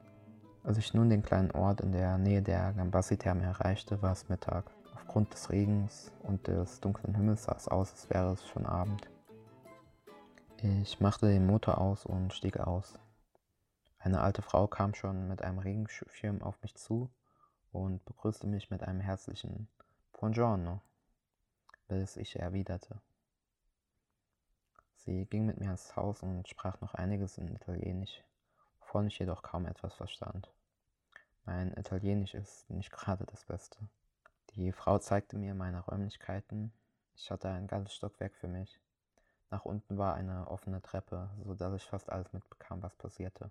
Als 0.63 0.77
ich 0.77 0.93
nun 0.93 1.09
den 1.09 1.23
kleinen 1.23 1.49
Ort 1.49 1.81
in 1.81 1.91
der 1.91 2.19
Nähe 2.19 2.43
der 2.43 2.71
Gambassi-Therme 2.73 3.41
erreichte, 3.41 4.03
war 4.03 4.11
es 4.11 4.29
Mittag. 4.29 4.65
Aufgrund 4.93 5.33
des 5.33 5.49
Regens 5.49 6.11
und 6.21 6.45
des 6.45 6.81
dunklen 6.81 7.15
Himmels 7.15 7.45
sah 7.45 7.55
es 7.55 7.67
aus, 7.67 7.93
als 7.93 8.11
wäre 8.11 8.33
es 8.33 8.45
schon 8.45 8.67
Abend. 8.67 9.09
Ich 10.61 11.01
machte 11.01 11.25
den 11.29 11.47
Motor 11.47 11.79
aus 11.79 12.05
und 12.05 12.31
stieg 12.31 12.59
aus. 12.59 12.99
Eine 14.05 14.21
alte 14.21 14.43
Frau 14.43 14.67
kam 14.67 14.93
schon 14.93 15.27
mit 15.27 15.41
einem 15.41 15.57
Regenschirm 15.57 16.43
auf 16.43 16.61
mich 16.61 16.75
zu 16.75 17.09
und 17.71 18.05
begrüßte 18.05 18.45
mich 18.45 18.69
mit 18.69 18.83
einem 18.83 18.99
herzlichen 18.99 19.67
Buongiorno, 20.13 20.79
welches 21.87 22.15
ich 22.15 22.35
erwiderte. 22.35 23.01
Sie 24.93 25.25
ging 25.25 25.47
mit 25.47 25.59
mir 25.59 25.71
ins 25.71 25.95
Haus 25.95 26.21
und 26.21 26.47
sprach 26.47 26.79
noch 26.81 26.93
einiges 26.93 27.39
in 27.39 27.47
Italienisch, 27.47 28.23
wovon 28.79 29.07
ich 29.07 29.17
jedoch 29.17 29.41
kaum 29.41 29.65
etwas 29.65 29.95
verstand. 29.95 30.53
Mein 31.45 31.75
Italienisch 31.75 32.35
ist 32.35 32.69
nicht 32.69 32.91
gerade 32.91 33.25
das 33.25 33.45
Beste. 33.45 33.79
Die 34.51 34.71
Frau 34.71 34.99
zeigte 34.99 35.35
mir 35.35 35.55
meine 35.55 35.79
Räumlichkeiten. 35.79 36.71
Ich 37.15 37.31
hatte 37.31 37.49
ein 37.49 37.65
ganzes 37.65 37.95
Stockwerk 37.95 38.35
für 38.35 38.49
mich. 38.49 38.79
Nach 39.49 39.65
unten 39.65 39.97
war 39.97 40.13
eine 40.13 40.47
offene 40.47 40.83
Treppe, 40.83 41.31
so 41.43 41.55
dass 41.55 41.73
ich 41.73 41.85
fast 41.85 42.11
alles 42.11 42.31
mitbekam, 42.33 42.83
was 42.83 42.95
passierte. 42.97 43.49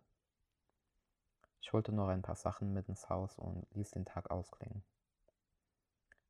Ich 1.64 1.72
holte 1.72 1.92
noch 1.92 2.08
ein 2.08 2.20
paar 2.20 2.36
Sachen 2.36 2.74
mit 2.74 2.90
ins 2.90 3.08
Haus 3.08 3.38
und 3.38 3.66
ließ 3.72 3.92
den 3.92 4.04
Tag 4.04 4.30
ausklingen. 4.30 4.82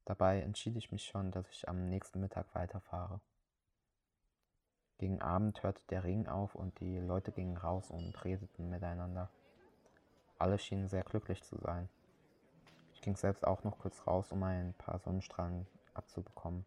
Dabei 0.05 0.41
entschied 0.41 0.77
ich 0.77 0.93
mich 0.93 1.07
schon, 1.07 1.33
dass 1.33 1.51
ich 1.51 1.69
am 1.69 1.89
nächsten 1.89 2.21
Mittag 2.21 2.55
weiterfahre. 2.55 3.21
Gegen 4.99 5.21
Abend 5.21 5.61
hörte 5.65 5.83
der 5.91 6.05
Regen 6.05 6.29
auf 6.29 6.55
und 6.55 6.79
die 6.79 7.01
Leute 7.01 7.33
gingen 7.33 7.57
raus 7.57 7.91
und 7.91 8.25
redeten 8.25 8.71
miteinander. 8.71 9.29
Alle 10.39 10.57
schienen 10.57 10.87
sehr 10.87 11.03
glücklich 11.03 11.43
zu 11.43 11.59
sein. 11.59 11.89
Ich 12.93 13.01
ging 13.01 13.17
selbst 13.17 13.45
auch 13.45 13.65
noch 13.65 13.81
kurz 13.81 14.07
raus, 14.07 14.31
um 14.31 14.41
ein 14.45 14.73
paar 14.75 15.01
Sonnenstrahlen 15.01 15.67
abzubekommen. 15.95 16.65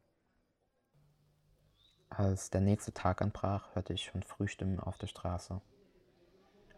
Als 2.09 2.49
der 2.49 2.59
nächste 2.59 2.91
Tag 2.91 3.21
anbrach, 3.21 3.73
hörte 3.75 3.93
ich 3.93 4.03
schon 4.03 4.23
Frühstimmen 4.23 4.81
auf 4.81 4.97
der 4.97 5.07
Straße. 5.07 5.61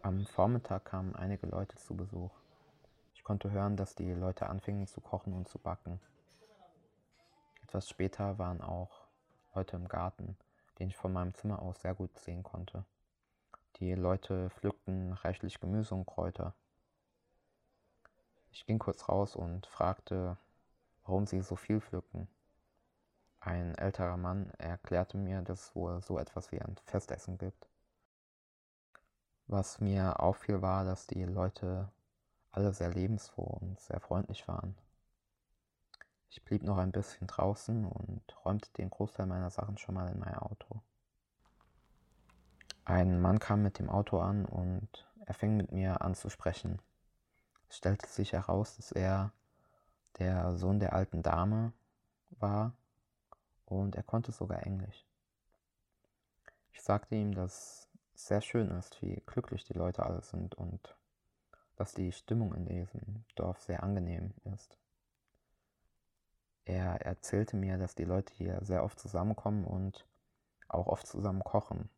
Am 0.02 0.24
Vormittag 0.24 0.86
kamen 0.86 1.14
einige 1.14 1.46
Leute 1.46 1.76
zu 1.76 1.94
Besuch. 1.94 2.30
Ich 3.14 3.22
konnte 3.22 3.50
hören, 3.50 3.76
dass 3.76 3.94
die 3.94 4.14
Leute 4.14 4.48
anfingen 4.48 4.86
zu 4.86 5.02
kochen 5.02 5.34
und 5.34 5.46
zu 5.46 5.58
backen. 5.58 6.00
Etwas 7.62 7.86
später 7.86 8.38
waren 8.38 8.62
auch 8.62 9.02
Leute 9.54 9.76
im 9.76 9.88
Garten, 9.88 10.38
den 10.78 10.88
ich 10.88 10.96
von 10.96 11.12
meinem 11.12 11.34
Zimmer 11.34 11.60
aus 11.60 11.82
sehr 11.82 11.94
gut 11.94 12.18
sehen 12.18 12.42
konnte. 12.42 12.86
Die 13.76 13.92
Leute 13.94 14.48
pflückten 14.48 15.12
reichlich 15.12 15.60
Gemüse 15.60 15.94
und 15.94 16.06
Kräuter. 16.06 16.54
Ich 18.52 18.64
ging 18.64 18.78
kurz 18.78 19.06
raus 19.06 19.36
und 19.36 19.66
fragte, 19.66 20.38
warum 21.04 21.26
sie 21.26 21.42
so 21.42 21.56
viel 21.56 21.82
pflücken. 21.82 22.26
Ein 23.40 23.74
älterer 23.74 24.16
Mann 24.16 24.48
erklärte 24.56 25.18
mir, 25.18 25.42
dass 25.42 25.66
es 25.66 25.76
wohl 25.76 26.00
so 26.00 26.18
etwas 26.18 26.50
wie 26.52 26.60
ein 26.62 26.76
Festessen 26.86 27.36
gibt. 27.36 27.68
Was 29.52 29.80
mir 29.80 30.20
auffiel, 30.20 30.62
war, 30.62 30.84
dass 30.84 31.08
die 31.08 31.24
Leute 31.24 31.90
alle 32.52 32.72
sehr 32.72 32.90
lebensfroh 32.90 33.58
und 33.60 33.80
sehr 33.80 33.98
freundlich 33.98 34.46
waren. 34.46 34.76
Ich 36.28 36.44
blieb 36.44 36.62
noch 36.62 36.78
ein 36.78 36.92
bisschen 36.92 37.26
draußen 37.26 37.84
und 37.84 38.22
räumte 38.44 38.70
den 38.74 38.90
Großteil 38.90 39.26
meiner 39.26 39.50
Sachen 39.50 39.76
schon 39.76 39.96
mal 39.96 40.08
in 40.08 40.20
mein 40.20 40.36
Auto. 40.36 40.80
Ein 42.84 43.20
Mann 43.20 43.40
kam 43.40 43.64
mit 43.64 43.80
dem 43.80 43.90
Auto 43.90 44.20
an 44.20 44.44
und 44.44 45.08
er 45.26 45.34
fing 45.34 45.56
mit 45.56 45.72
mir 45.72 46.00
an 46.00 46.14
zu 46.14 46.30
sprechen. 46.30 46.80
Es 47.68 47.78
stellte 47.78 48.06
sich 48.06 48.32
heraus, 48.32 48.76
dass 48.76 48.92
er 48.92 49.32
der 50.20 50.56
Sohn 50.56 50.78
der 50.78 50.92
alten 50.92 51.24
Dame 51.24 51.72
war 52.38 52.72
und 53.66 53.96
er 53.96 54.04
konnte 54.04 54.30
sogar 54.30 54.64
Englisch. 54.64 55.04
Ich 56.70 56.82
sagte 56.82 57.16
ihm, 57.16 57.34
dass 57.34 57.89
sehr 58.26 58.40
schön 58.40 58.70
ist, 58.70 59.00
wie 59.02 59.22
glücklich 59.26 59.64
die 59.64 59.74
Leute 59.74 60.04
alle 60.04 60.22
sind 60.22 60.54
und 60.54 60.96
dass 61.76 61.94
die 61.94 62.12
Stimmung 62.12 62.54
in 62.54 62.66
diesem 62.66 63.24
Dorf 63.34 63.60
sehr 63.60 63.82
angenehm 63.82 64.34
ist. 64.52 64.78
Er 66.64 67.00
erzählte 67.00 67.56
mir, 67.56 67.78
dass 67.78 67.94
die 67.94 68.04
Leute 68.04 68.32
hier 68.34 68.58
sehr 68.62 68.84
oft 68.84 68.98
zusammenkommen 68.98 69.64
und 69.64 70.06
auch 70.68 70.86
oft 70.86 71.06
zusammen 71.06 71.42
kochen. 71.42 71.88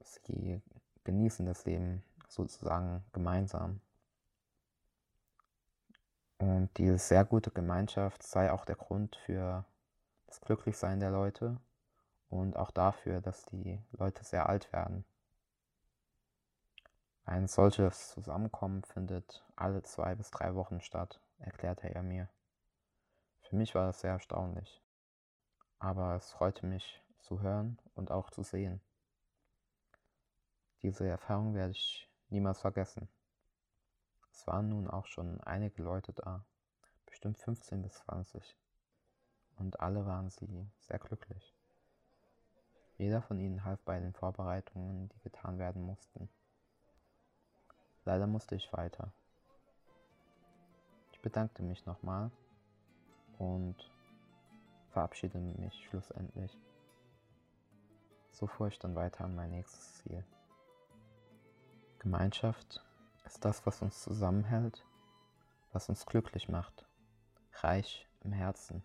Sie 0.00 0.60
genießen 1.04 1.46
das 1.46 1.64
Leben 1.64 2.02
sozusagen 2.28 3.04
gemeinsam. 3.12 3.80
Und 6.38 6.70
diese 6.78 6.98
sehr 6.98 7.24
gute 7.24 7.50
Gemeinschaft 7.50 8.22
sei 8.22 8.52
auch 8.52 8.64
der 8.64 8.76
Grund 8.76 9.16
für 9.16 9.64
das 10.26 10.40
Glücklichsein 10.40 11.00
der 11.00 11.10
Leute 11.10 11.58
und 12.30 12.56
auch 12.56 12.70
dafür, 12.70 13.20
dass 13.20 13.44
die 13.44 13.82
Leute 13.90 14.24
sehr 14.24 14.48
alt 14.48 14.72
werden. 14.72 15.04
Ein 17.24 17.48
solches 17.48 18.08
Zusammenkommen 18.08 18.82
findet 18.82 19.44
alle 19.56 19.82
zwei 19.82 20.14
bis 20.14 20.30
drei 20.30 20.54
Wochen 20.54 20.80
statt, 20.80 21.20
erklärte 21.38 21.92
er 21.94 22.02
mir. 22.02 22.28
Für 23.42 23.56
mich 23.56 23.74
war 23.74 23.86
das 23.86 24.00
sehr 24.00 24.12
erstaunlich. 24.12 24.82
Aber 25.78 26.14
es 26.14 26.30
freute 26.32 26.66
mich 26.66 27.02
zu 27.18 27.40
hören 27.40 27.78
und 27.94 28.10
auch 28.10 28.30
zu 28.30 28.42
sehen. 28.42 28.80
Diese 30.82 31.06
Erfahrung 31.06 31.54
werde 31.54 31.72
ich 31.72 32.08
niemals 32.28 32.60
vergessen. 32.60 33.08
Es 34.32 34.46
waren 34.46 34.68
nun 34.68 34.88
auch 34.88 35.06
schon 35.06 35.40
einige 35.42 35.82
Leute 35.82 36.12
da, 36.12 36.44
bestimmt 37.06 37.38
15 37.38 37.82
bis 37.82 37.94
20. 37.94 38.56
Und 39.56 39.80
alle 39.80 40.06
waren 40.06 40.30
sie 40.30 40.70
sehr 40.78 40.98
glücklich. 40.98 41.54
Jeder 43.00 43.22
von 43.22 43.40
ihnen 43.40 43.64
half 43.64 43.80
bei 43.86 43.98
den 43.98 44.12
Vorbereitungen, 44.12 45.08
die 45.08 45.20
getan 45.20 45.58
werden 45.58 45.80
mussten. 45.80 46.28
Leider 48.04 48.26
musste 48.26 48.56
ich 48.56 48.70
weiter. 48.74 49.10
Ich 51.10 51.20
bedankte 51.22 51.62
mich 51.62 51.86
nochmal 51.86 52.30
und 53.38 53.90
verabschiedete 54.90 55.38
mich 55.38 55.82
schlussendlich. 55.88 56.54
So 58.32 58.46
fuhr 58.46 58.68
ich 58.68 58.78
dann 58.78 58.94
weiter 58.94 59.24
an 59.24 59.34
mein 59.34 59.52
nächstes 59.52 59.94
Ziel. 60.02 60.22
Gemeinschaft 62.00 62.84
ist 63.24 63.42
das, 63.46 63.64
was 63.64 63.80
uns 63.80 64.02
zusammenhält, 64.02 64.84
was 65.72 65.88
uns 65.88 66.04
glücklich 66.04 66.50
macht, 66.50 66.86
reich 67.62 68.06
im 68.20 68.32
Herzen. 68.32 68.84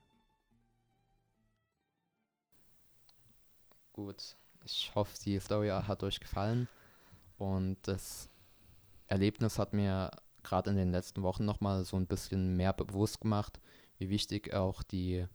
Gut, 3.95 4.35
ich 4.65 4.91
hoffe, 4.93 5.15
die 5.23 5.39
Story 5.39 5.69
hat 5.69 6.03
euch 6.03 6.19
gefallen 6.19 6.67
und 7.37 7.77
das 7.83 8.29
Erlebnis 9.07 9.57
hat 9.57 9.71
mir 9.71 10.11
gerade 10.43 10.69
in 10.69 10.75
den 10.75 10.91
letzten 10.91 11.23
Wochen 11.23 11.45
nochmal 11.45 11.85
so 11.85 11.95
ein 11.95 12.05
bisschen 12.05 12.57
mehr 12.57 12.73
bewusst 12.73 13.21
gemacht, 13.21 13.61
wie 13.97 14.09
wichtig 14.09 14.53
auch 14.53 14.83
die 14.83 15.25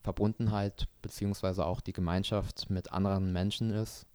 Verbundenheit 0.00 0.88
bzw. 1.00 1.62
auch 1.62 1.80
die 1.80 1.92
Gemeinschaft 1.92 2.70
mit 2.70 2.92
anderen 2.92 3.32
Menschen 3.32 3.70
ist. 3.70 4.06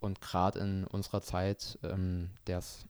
Und 0.00 0.20
gerade 0.20 0.58
in 0.58 0.84
unserer 0.88 1.22
Zeit, 1.22 1.78
ähm, 1.84 2.30
das 2.44 2.84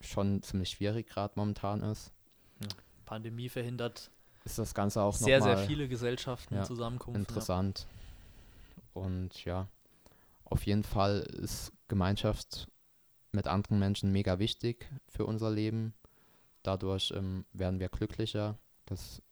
schon 0.00 0.44
ziemlich 0.44 0.70
schwierig 0.70 1.08
gerade 1.08 1.34
momentan 1.34 1.82
ist. 1.82 2.12
Ja. 2.60 2.68
Pandemie 3.04 3.48
verhindert 3.48 4.12
ist 4.44 4.58
das 4.60 4.74
Ganze 4.74 5.02
auch 5.02 5.16
sehr, 5.16 5.42
sehr 5.42 5.58
viele 5.58 5.88
Gesellschaften 5.88 6.54
ja, 6.54 6.62
Zusammenkunft. 6.62 7.18
Interessant. 7.18 7.80
Ja. 7.80 7.99
Und 9.00 9.46
ja, 9.46 9.66
auf 10.44 10.66
jeden 10.66 10.84
Fall 10.84 11.20
ist 11.20 11.72
Gemeinschaft 11.88 12.68
mit 13.32 13.46
anderen 13.46 13.78
Menschen 13.78 14.12
mega 14.12 14.38
wichtig 14.38 14.90
für 15.08 15.24
unser 15.24 15.50
Leben. 15.50 15.94
Dadurch 16.62 17.10
ähm, 17.16 17.46
werden 17.54 17.80
wir 17.80 17.88
glücklicher. 17.88 18.58
Das 18.84 19.22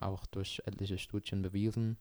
auch 0.00 0.24
durch 0.26 0.62
etliche 0.64 0.96
Studien 0.96 1.42
bewiesen. 1.42 1.98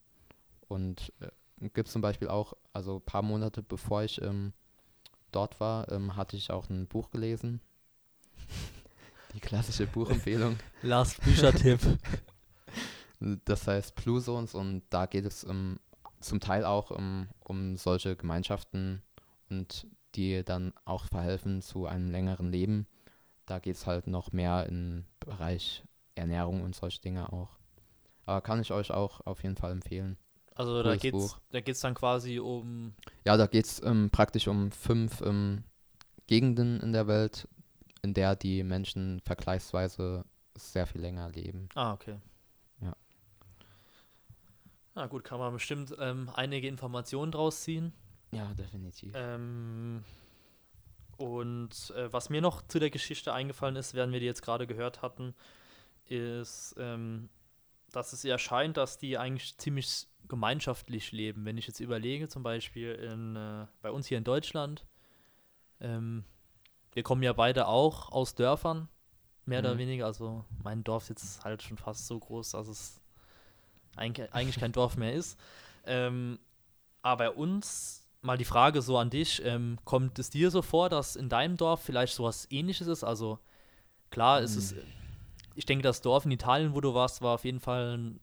Und 0.70 1.12
äh, 1.20 1.70
gibt 1.74 1.90
zum 1.90 2.02
Beispiel 2.02 2.30
auch, 2.30 2.54
also 2.72 2.98
ein 2.98 3.06
paar 3.06 3.24
Monate 3.24 3.62
bevor 3.62 4.04
ich 4.04 4.22
ähm, 4.22 4.54
dort 5.32 5.60
war, 5.60 5.92
ähm, 5.92 6.16
hatte 6.16 6.38
ich 6.38 6.50
auch 6.50 6.70
ein 6.70 6.88
Buch 6.88 7.12
gelesen. 7.12 7.60
Die 9.34 9.42
klassische 9.42 9.86
Buchempfehlung. 9.86 10.58
Last 10.82 11.22
Büchertipp. 11.24 11.80
Das 13.20 13.68
heißt 13.68 13.96
Blue 13.96 14.22
Zones 14.22 14.56
und 14.56 14.84
da 14.90 15.06
geht 15.06 15.26
es 15.26 15.44
um, 15.44 15.80
zum 16.26 16.40
Teil 16.40 16.66
auch 16.66 16.92
um, 16.92 17.28
um 17.40 17.78
solche 17.78 18.16
Gemeinschaften 18.16 19.02
und 19.50 19.88
die 20.16 20.44
dann 20.44 20.74
auch 20.86 21.06
verhelfen 21.06 21.62
zu 21.62 21.86
einem 21.86 22.10
längeren 22.10 22.52
Leben. 22.52 22.88
Da 23.46 23.60
geht 23.60 23.76
es 23.76 23.86
halt 23.86 24.08
noch 24.08 24.32
mehr 24.32 24.66
im 24.68 25.06
Bereich 25.20 25.84
Ernährung 26.16 26.64
und 26.64 26.76
solche 26.76 27.02
Dinge 27.02 27.32
auch. 27.32 27.50
Aber 28.26 28.42
kann 28.42 28.62
ich 28.62 28.72
euch 28.72 28.92
auch 28.92 29.22
auf 29.26 29.44
jeden 29.44 29.56
Fall 29.56 29.72
empfehlen. 29.72 30.18
Also 30.56 30.82
da 30.82 30.96
geht 30.96 31.14
es 31.14 31.38
da 31.52 31.60
geht's 31.60 31.82
dann 31.82 31.94
quasi 31.94 32.40
um... 32.40 32.94
Ja, 33.26 33.36
da 33.36 33.46
geht 33.46 33.66
es 33.66 33.84
ähm, 33.84 34.10
praktisch 34.10 34.48
um 34.48 34.72
fünf 34.72 35.22
ähm, 35.22 35.64
Gegenden 36.28 36.80
in 36.80 36.94
der 36.94 37.08
Welt, 37.08 37.48
in 38.02 38.14
der 38.14 38.36
die 38.36 38.64
Menschen 38.64 39.20
vergleichsweise 39.20 40.26
sehr 40.58 40.88
viel 40.88 41.02
länger 41.02 41.30
leben. 41.30 41.68
Ah, 41.76 41.94
okay. 41.94 42.18
Na 44.96 45.08
gut, 45.08 45.26
kann 45.26 45.40
man 45.40 45.54
bestimmt 45.54 45.94
ähm, 46.00 46.30
einige 46.34 46.68
Informationen 46.70 47.32
draus 47.32 47.62
ziehen. 47.62 47.94
Ja, 48.32 48.54
definitiv. 48.54 49.14
Ähm, 49.14 50.04
und 51.18 51.92
äh, 51.96 52.12
was 52.12 52.30
mir 52.30 52.42
noch 52.42 52.62
zu 52.68 52.80
der 52.80 52.90
Geschichte 52.90 53.34
eingefallen 53.34 53.76
ist, 53.76 53.94
während 53.94 54.14
wir 54.14 54.22
die 54.22 54.26
jetzt 54.26 54.42
gerade 54.42 54.68
gehört 54.68 55.02
hatten, 55.02 55.36
ist, 56.06 56.76
ähm, 56.78 57.30
dass 57.92 58.14
es 58.14 58.24
ja 58.24 58.38
scheint, 58.38 58.78
dass 58.78 58.98
die 58.98 59.18
eigentlich 59.18 59.58
ziemlich 59.58 60.08
gemeinschaftlich 60.28 61.12
leben. 61.12 61.46
Wenn 61.46 61.58
ich 61.58 61.68
jetzt 61.68 61.80
überlege, 61.80 62.28
zum 62.28 62.44
Beispiel 62.44 62.94
in, 62.94 63.36
äh, 63.36 63.68
bei 63.82 63.92
uns 63.92 64.08
hier 64.08 64.18
in 64.18 64.24
Deutschland, 64.24 64.86
ähm, 65.80 66.24
wir 66.94 67.04
kommen 67.04 67.24
ja 67.24 67.34
beide 67.34 67.68
auch 67.68 68.12
aus 68.12 68.36
Dörfern, 68.36 68.88
mehr 69.46 69.62
mhm. 69.62 69.66
oder 69.68 69.78
weniger. 69.78 70.06
Also 70.06 70.46
mein 70.64 70.84
Dorf 70.84 71.04
ist 71.04 71.10
jetzt 71.10 71.44
halt 71.44 71.64
schon 71.64 71.78
fast 71.78 72.08
so 72.08 72.20
groß, 72.20 72.52
dass 72.52 72.68
es 72.68 73.02
eigentlich, 73.96 74.34
eigentlich 74.34 74.60
kein 74.60 74.72
Dorf 74.72 74.98
mehr 74.98 75.14
ist. 75.14 75.38
Ähm, 75.86 76.40
aber 77.02 77.26
bei 77.26 77.30
uns 77.32 78.06
mal 78.22 78.38
die 78.38 78.46
Frage 78.46 78.82
so 78.82 78.98
an 78.98 79.10
dich, 79.10 79.44
ähm, 79.46 79.78
kommt 79.86 80.18
es 80.18 80.30
dir 80.30 80.50
so 80.50 80.62
vor, 80.62 80.90
dass 80.90 81.16
in 81.16 81.30
deinem 81.30 81.58
Dorf 81.58 81.82
vielleicht 81.82 82.16
sowas 82.16 82.48
ähnliches 82.50 82.88
ist? 82.88 83.04
Also 83.04 83.40
klar, 84.10 84.42
ist 84.42 84.56
es 84.56 84.76
ich 85.56 85.66
denke, 85.66 85.84
das 85.84 86.02
Dorf 86.02 86.26
in 86.26 86.32
Italien, 86.32 86.76
wo 86.76 86.82
du 86.82 86.94
warst, 86.94 87.22
war 87.22 87.36
auf 87.36 87.46
jeden 87.46 87.60
Fall 87.60 87.98
ein 87.98 88.20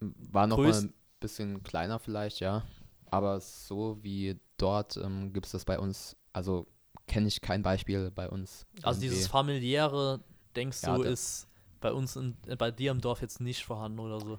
war 0.00 0.46
noch 0.46 0.56
mal 0.56 0.72
ein 0.72 0.94
bisschen 1.18 1.62
kleiner 1.62 1.98
vielleicht, 1.98 2.40
ja. 2.40 2.62
Aber 3.10 3.40
so 3.40 3.98
wie 4.02 4.40
dort 4.56 4.96
ähm, 4.96 5.32
gibt 5.32 5.46
es 5.46 5.52
das 5.52 5.64
bei 5.64 5.78
uns, 5.78 6.16
also 6.32 6.66
kenne 7.06 7.28
ich 7.28 7.40
kein 7.40 7.62
Beispiel 7.62 8.10
bei 8.10 8.28
uns. 8.28 8.66
Also 8.82 9.00
irgendwie. 9.00 9.08
dieses 9.08 9.26
familiäre, 9.26 10.20
denkst 10.56 10.82
ja, 10.82 10.96
du, 10.96 11.02
ist 11.02 11.48
bei 11.80 11.92
uns, 11.92 12.16
in, 12.16 12.36
bei 12.56 12.70
dir 12.70 12.92
im 12.92 13.00
Dorf 13.00 13.20
jetzt 13.20 13.40
nicht 13.40 13.64
vorhanden 13.64 13.98
oder 13.98 14.20
so? 14.20 14.38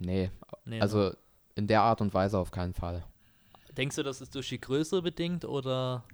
Nee, 0.00 0.30
nee 0.64 0.80
also 0.80 1.10
ne? 1.10 1.16
in 1.54 1.66
der 1.66 1.82
Art 1.82 2.00
und 2.00 2.12
Weise 2.12 2.38
auf 2.38 2.50
keinen 2.50 2.74
Fall. 2.74 3.04
Denkst 3.76 3.96
du, 3.96 4.02
das 4.02 4.20
ist 4.20 4.34
durch 4.34 4.48
die 4.48 4.60
Größe 4.60 5.00
bedingt 5.02 5.44
oder, 5.44 6.04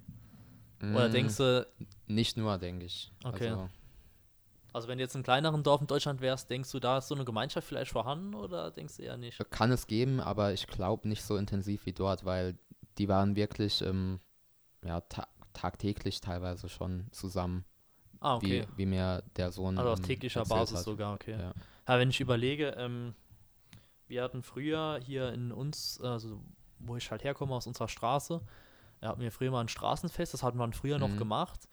mm, 0.80 0.94
oder 0.94 1.08
denkst 1.08 1.36
du... 1.38 1.66
Nicht 2.06 2.36
nur, 2.36 2.58
denke 2.58 2.84
ich. 2.84 3.10
Okay. 3.24 3.48
Also, 3.48 3.68
also 4.72 4.88
wenn 4.88 4.98
du 4.98 5.04
jetzt 5.04 5.14
in 5.14 5.22
kleineren 5.22 5.62
Dorf 5.62 5.80
in 5.80 5.86
Deutschland 5.86 6.20
wärst, 6.20 6.50
denkst 6.50 6.70
du, 6.70 6.80
da 6.80 6.98
ist 6.98 7.08
so 7.08 7.14
eine 7.14 7.24
Gemeinschaft 7.24 7.66
vielleicht 7.66 7.92
vorhanden 7.92 8.34
oder 8.34 8.70
denkst 8.70 8.98
du 8.98 9.02
eher 9.04 9.16
nicht? 9.16 9.38
Kann 9.50 9.72
es 9.72 9.86
geben, 9.86 10.20
aber 10.20 10.52
ich 10.52 10.66
glaube 10.66 11.08
nicht 11.08 11.24
so 11.24 11.36
intensiv 11.36 11.86
wie 11.86 11.92
dort, 11.92 12.26
weil 12.26 12.58
die 12.98 13.08
waren 13.08 13.36
wirklich 13.36 13.80
ähm, 13.82 14.20
ja, 14.84 15.00
ta 15.00 15.26
tagtäglich 15.54 16.20
teilweise 16.20 16.68
schon 16.68 17.06
zusammen. 17.12 17.64
Ah, 18.20 18.36
okay. 18.36 18.66
Wie, 18.76 18.78
wie 18.78 18.86
mir 18.86 19.22
der 19.36 19.50
Sohn. 19.50 19.78
Also 19.78 19.92
auf 19.92 20.00
täglicher 20.00 20.44
Basis 20.44 20.78
hat. 20.78 20.84
sogar, 20.84 21.14
okay. 21.14 21.32
Ja. 21.32 21.54
ja. 21.88 21.98
wenn 21.98 22.10
ich 22.10 22.20
überlege, 22.20 22.74
ähm, 22.76 23.14
wir 24.08 24.22
hatten 24.22 24.42
früher 24.42 25.00
hier 25.02 25.32
in 25.32 25.52
uns, 25.52 26.00
also 26.00 26.40
wo 26.78 26.96
ich 26.96 27.10
halt 27.10 27.24
herkomme, 27.24 27.54
aus 27.54 27.66
unserer 27.66 27.88
Straße, 27.88 28.40
da 29.00 29.08
hatten 29.08 29.20
wir 29.20 29.32
früher 29.32 29.50
mal 29.50 29.60
ein 29.60 29.68
Straßenfest, 29.68 30.34
das 30.34 30.42
hatten 30.42 30.58
wir 30.58 30.72
früher 30.72 30.96
mhm. 30.96 31.10
noch 31.10 31.16
gemacht. 31.16 31.68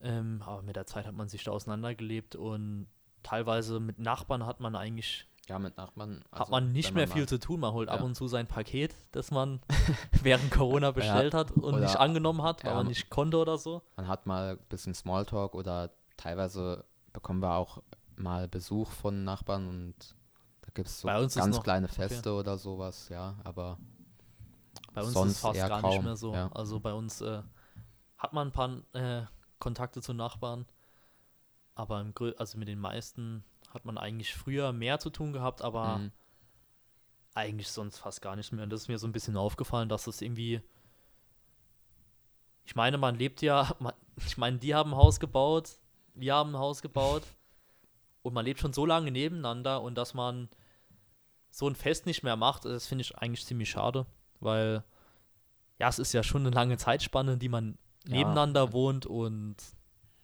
Ähm, 0.00 0.42
aber 0.44 0.62
mit 0.62 0.76
der 0.76 0.86
Zeit 0.86 1.06
hat 1.06 1.14
man 1.14 1.28
sich 1.28 1.44
da 1.44 1.52
auseinandergelebt 1.52 2.36
und 2.36 2.86
teilweise 3.22 3.80
mit 3.80 3.98
Nachbarn 3.98 4.46
hat 4.46 4.60
man 4.60 4.76
eigentlich. 4.76 5.26
Ja, 5.48 5.58
mit 5.58 5.76
Nachbarn. 5.76 6.24
Also 6.30 6.42
hat 6.42 6.50
man 6.50 6.72
nicht 6.72 6.92
mehr 6.92 7.06
man 7.06 7.16
viel 7.16 7.28
zu 7.28 7.38
tun. 7.38 7.60
Man 7.60 7.72
holt 7.72 7.88
ja. 7.88 7.94
ab 7.94 8.02
und 8.02 8.14
zu 8.16 8.26
sein 8.26 8.46
Paket, 8.48 8.94
das 9.12 9.30
man 9.30 9.60
während 10.22 10.50
Corona 10.50 10.90
bestellt 10.90 11.34
ja, 11.34 11.40
hat 11.40 11.52
und 11.52 11.80
nicht 11.80 11.96
angenommen 11.96 12.42
hat, 12.42 12.64
weil 12.64 12.72
ja, 12.72 12.76
man 12.78 12.88
nicht 12.88 13.10
konnte 13.10 13.38
oder 13.38 13.56
so. 13.56 13.82
Man 13.96 14.08
hat 14.08 14.26
mal 14.26 14.52
ein 14.52 14.58
bisschen 14.68 14.92
Smalltalk 14.92 15.54
oder 15.54 15.92
teilweise 16.16 16.84
bekommen 17.12 17.40
wir 17.40 17.54
auch 17.54 17.82
mal 18.16 18.48
Besuch 18.48 18.90
von 18.90 19.24
Nachbarn 19.24 19.68
und 19.68 20.15
gibt 20.76 20.88
es 20.88 21.00
so 21.00 21.08
ganz 21.08 21.62
kleine 21.62 21.88
Feste 21.88 22.30
okay. 22.30 22.38
oder 22.38 22.58
sowas, 22.58 23.08
ja, 23.08 23.34
aber 23.42 23.78
bei 24.94 25.02
uns 25.02 25.12
sonst 25.12 25.32
ist 25.32 25.40
fast 25.40 25.58
gar 25.58 25.80
kaum. 25.80 25.90
nicht 25.90 26.02
mehr 26.04 26.16
so. 26.16 26.32
Also 26.32 26.78
bei 26.78 26.92
uns 26.92 27.20
äh, 27.20 27.42
hat 28.16 28.32
man 28.32 28.48
ein 28.48 28.52
paar 28.52 28.80
äh, 28.92 29.26
Kontakte 29.58 30.00
zu 30.00 30.12
Nachbarn. 30.14 30.66
Aber 31.74 32.00
im 32.00 32.14
Grö 32.14 32.32
also 32.38 32.56
mit 32.56 32.68
den 32.68 32.78
meisten 32.78 33.44
hat 33.70 33.84
man 33.84 33.98
eigentlich 33.98 34.34
früher 34.34 34.72
mehr 34.72 34.98
zu 34.98 35.10
tun 35.10 35.32
gehabt, 35.32 35.60
aber 35.60 35.98
mhm. 35.98 36.12
eigentlich 37.34 37.68
sonst 37.68 37.98
fast 37.98 38.22
gar 38.22 38.36
nicht 38.36 38.52
mehr. 38.52 38.64
Und 38.64 38.70
das 38.70 38.82
ist 38.82 38.88
mir 38.88 38.98
so 38.98 39.06
ein 39.06 39.12
bisschen 39.12 39.36
aufgefallen, 39.36 39.88
dass 39.88 40.06
es 40.06 40.22
irgendwie. 40.22 40.62
Ich 42.64 42.74
meine, 42.74 42.96
man 42.96 43.16
lebt 43.16 43.42
ja, 43.42 43.74
man, 43.80 43.92
ich 44.16 44.38
meine, 44.38 44.58
die 44.58 44.74
haben 44.74 44.92
ein 44.92 44.96
Haus 44.96 45.20
gebaut, 45.20 45.78
wir 46.14 46.34
haben 46.34 46.54
ein 46.54 46.58
Haus 46.58 46.80
gebaut 46.80 47.22
und 48.22 48.32
man 48.32 48.44
lebt 48.44 48.60
schon 48.60 48.72
so 48.72 48.86
lange 48.86 49.10
nebeneinander 49.10 49.82
und 49.82 49.96
dass 49.96 50.14
man 50.14 50.48
so 51.56 51.66
ein 51.66 51.74
Fest 51.74 52.04
nicht 52.04 52.22
mehr 52.22 52.36
macht, 52.36 52.66
das 52.66 52.86
finde 52.86 53.00
ich 53.00 53.16
eigentlich 53.16 53.46
ziemlich 53.46 53.70
schade, 53.70 54.04
weil 54.40 54.84
ja, 55.78 55.88
es 55.88 55.98
ist 55.98 56.12
ja 56.12 56.22
schon 56.22 56.42
eine 56.46 56.54
lange 56.54 56.76
Zeitspanne, 56.76 57.38
die 57.38 57.48
man 57.48 57.78
nebeneinander 58.06 58.64
ja. 58.64 58.72
wohnt 58.74 59.06
und 59.06 59.56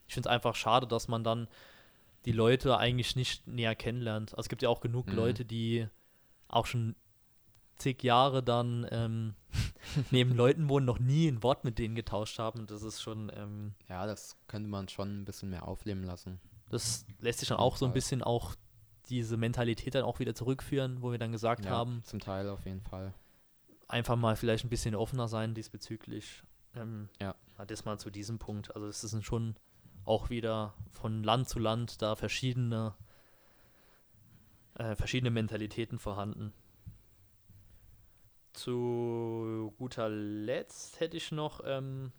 ich 0.07 0.13
finde 0.13 0.29
es 0.29 0.33
einfach 0.35 0.55
schade, 0.55 0.87
dass 0.87 1.09
man 1.09 1.25
dann 1.25 1.49
die 2.27 2.33
Leute 2.33 2.77
eigentlich 2.77 3.17
nicht 3.17 3.47
näher 3.47 3.75
kennenlernt. 3.75 4.33
Also 4.33 4.43
es 4.43 4.49
gibt 4.51 4.61
ja 4.61 4.69
auch 4.69 4.83
genug 4.83 5.07
Mhm. 5.07 5.15
Leute, 5.15 5.45
die 5.47 5.89
auch 6.49 6.67
schon 6.67 6.97
zig 7.77 8.03
Jahre 8.03 8.43
dann 8.43 8.87
ähm, 8.91 9.35
neben 10.11 10.35
Leuten 10.37 10.69
wohnen, 10.69 10.85
noch 10.85 10.99
nie 10.99 11.29
ein 11.29 11.43
Wort 11.43 11.65
mit 11.65 11.79
denen 11.79 11.95
getauscht 11.95 12.39
haben. 12.39 12.67
Das 12.67 12.83
ist 12.83 13.01
schon, 13.01 13.33
ähm, 13.35 13.73
Ja, 13.89 14.05
das 14.05 14.37
könnte 14.49 14.69
man 14.69 14.87
schon 14.91 15.23
ein 15.23 15.25
bisschen 15.25 15.49
mehr 15.49 15.67
aufleben 15.67 16.05
lassen. 16.05 16.41
das 16.69 17.07
lässt 17.21 17.39
sich 17.39 17.49
dann 17.49 17.59
auch 17.59 17.77
so 17.79 17.87
ein 17.87 17.95
bisschen 17.95 18.23
auch 18.23 18.55
diese 19.13 19.37
Mentalität 19.37 19.95
dann 19.95 20.05
auch 20.05 20.21
wieder 20.21 20.35
zurückführen, 20.35 21.03
wo 21.03 21.13
wir 21.13 21.19
dann 21.19 21.33
gesagt 21.33 21.67
ja, 21.67 21.71
haben, 21.71 22.03
zum 22.03 22.19
Teil 22.19 22.49
auf 22.49 22.65
jeden 22.65 22.81
Fall. 22.81 23.13
einfach 23.87 24.17
mal 24.17 24.37
vielleicht 24.37 24.65
ein 24.65 24.71
bisschen 24.71 24.95
offener 24.95 25.29
sein 25.29 25.53
diesbezüglich. 25.55 26.43
Ähm, 26.75 27.11
Ja. 27.21 27.35
Das 27.67 27.85
mal 27.85 27.99
zu 27.99 28.11
diesem 28.11 28.39
Punkt. 28.39 28.75
Also 28.75 28.89
es 28.89 29.03
sind 29.03 29.25
schon 29.25 29.55
auch 30.05 30.31
wieder 30.31 30.75
von 30.91 31.23
Land 31.23 31.49
zu 31.49 31.59
Land 31.59 32.01
da 32.01 32.17
verschiedene, 32.17 32.95
äh, 34.75 34.97
verschiedene 34.97 35.31
Mentalitäten 35.31 35.99
vorhanden. 35.99 36.55
Zu 38.55 39.75
guter 39.77 40.09
Letzt 40.09 40.99
hätte 41.01 41.19
ich 41.19 41.31
noch 41.31 41.61
ähm, 41.65 42.13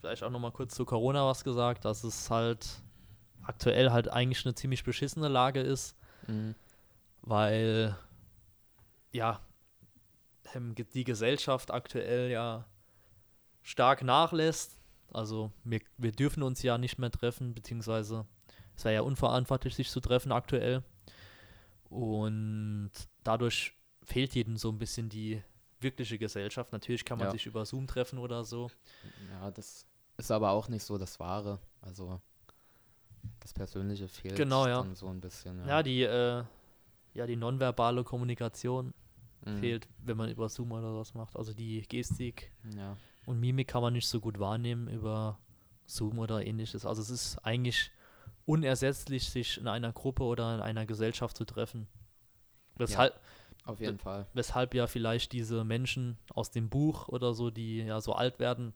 vielleicht 0.00 0.24
auch 0.24 0.30
noch 0.30 0.40
mal 0.40 0.50
kurz 0.50 0.74
zu 0.74 0.84
Corona 0.84 1.24
was 1.26 1.44
gesagt, 1.44 1.84
dass 1.84 2.02
es 2.02 2.28
halt 2.28 2.82
aktuell 3.42 3.90
halt 3.90 4.08
eigentlich 4.08 4.44
eine 4.44 4.56
ziemlich 4.56 4.82
beschissene 4.82 5.28
Lage 5.28 5.60
ist 5.60 5.97
Mhm. 6.28 6.54
weil 7.22 7.96
ja 9.12 9.40
die 10.94 11.04
Gesellschaft 11.04 11.70
aktuell 11.70 12.30
ja 12.30 12.64
stark 13.62 14.02
nachlässt. 14.02 14.80
Also 15.12 15.52
wir, 15.64 15.80
wir 15.98 16.12
dürfen 16.12 16.42
uns 16.42 16.62
ja 16.62 16.78
nicht 16.78 16.98
mehr 16.98 17.10
treffen, 17.10 17.54
beziehungsweise 17.54 18.26
es 18.76 18.84
wäre 18.84 18.94
ja 18.94 19.00
unverantwortlich, 19.02 19.74
sich 19.74 19.90
zu 19.90 20.00
treffen 20.00 20.32
aktuell. 20.32 20.82
Und 21.90 22.90
dadurch 23.24 23.74
fehlt 24.02 24.34
jedem 24.34 24.56
so 24.56 24.70
ein 24.70 24.78
bisschen 24.78 25.08
die 25.08 25.42
wirkliche 25.80 26.18
Gesellschaft. 26.18 26.72
Natürlich 26.72 27.04
kann 27.04 27.18
man 27.18 27.28
Ja. 27.28 27.32
sich 27.32 27.46
über 27.46 27.64
Zoom 27.66 27.86
treffen 27.86 28.18
oder 28.18 28.44
so. 28.44 28.70
Ja, 29.30 29.50
das 29.50 29.86
ist 30.16 30.30
aber 30.30 30.50
auch 30.50 30.68
nicht 30.68 30.84
so 30.84 30.98
das 30.98 31.18
Wahre. 31.20 31.58
Also 31.80 32.20
das 33.40 33.52
Persönliche 33.52 34.08
fehlt 34.08 34.36
Genau, 34.36 34.66
ja. 34.66 34.82
dann 34.82 34.94
so 34.94 35.08
ein 35.08 35.20
bisschen. 35.20 35.66
Ja, 35.66 35.82
die, 35.82 36.02
äh, 36.02 36.44
ja, 37.14 37.26
die 37.26 37.36
nonverbale 37.36 38.04
Kommunikation 38.04 38.92
Mhm. 39.46 39.56
fehlt, 39.58 39.88
wenn 40.04 40.16
man 40.16 40.30
über 40.30 40.48
Zoom 40.48 40.72
oder 40.72 40.90
sowas 40.92 41.14
macht. 41.14 41.36
Also 41.36 41.52
die 41.54 41.82
Gestik 41.82 42.50
Ja. 42.76 42.96
Und 43.26 43.40
Mimik 43.40 43.68
kann 43.68 43.82
man 43.82 43.92
nicht 43.92 44.08
so 44.08 44.20
gut 44.20 44.38
wahrnehmen 44.38 44.88
über 44.88 45.38
Zoom 45.86 46.18
oder 46.18 46.44
ähnliches. 46.44 46.84
Also 46.86 47.02
es 47.02 47.10
ist 47.10 47.38
eigentlich 47.44 47.90
unersetzlich, 48.46 49.28
sich 49.28 49.58
in 49.58 49.68
einer 49.68 49.92
Gruppe 49.92 50.22
oder 50.24 50.54
in 50.54 50.60
einer 50.60 50.86
Gesellschaft 50.86 51.36
zu 51.36 51.44
treffen. 51.44 51.86
Weshalb, 52.76 53.20
Auf 53.64 53.80
jeden 53.80 53.98
Fall. 53.98 54.26
weshalb 54.34 54.74
ja 54.74 54.86
vielleicht 54.86 55.32
diese 55.32 55.64
Menschen 55.64 56.16
aus 56.34 56.50
dem 56.50 56.68
Buch 56.70 57.08
oder 57.08 57.34
so, 57.34 57.50
die 57.50 57.78
ja 57.82 58.00
so 58.00 58.14
alt 58.14 58.38
werden, 58.38 58.72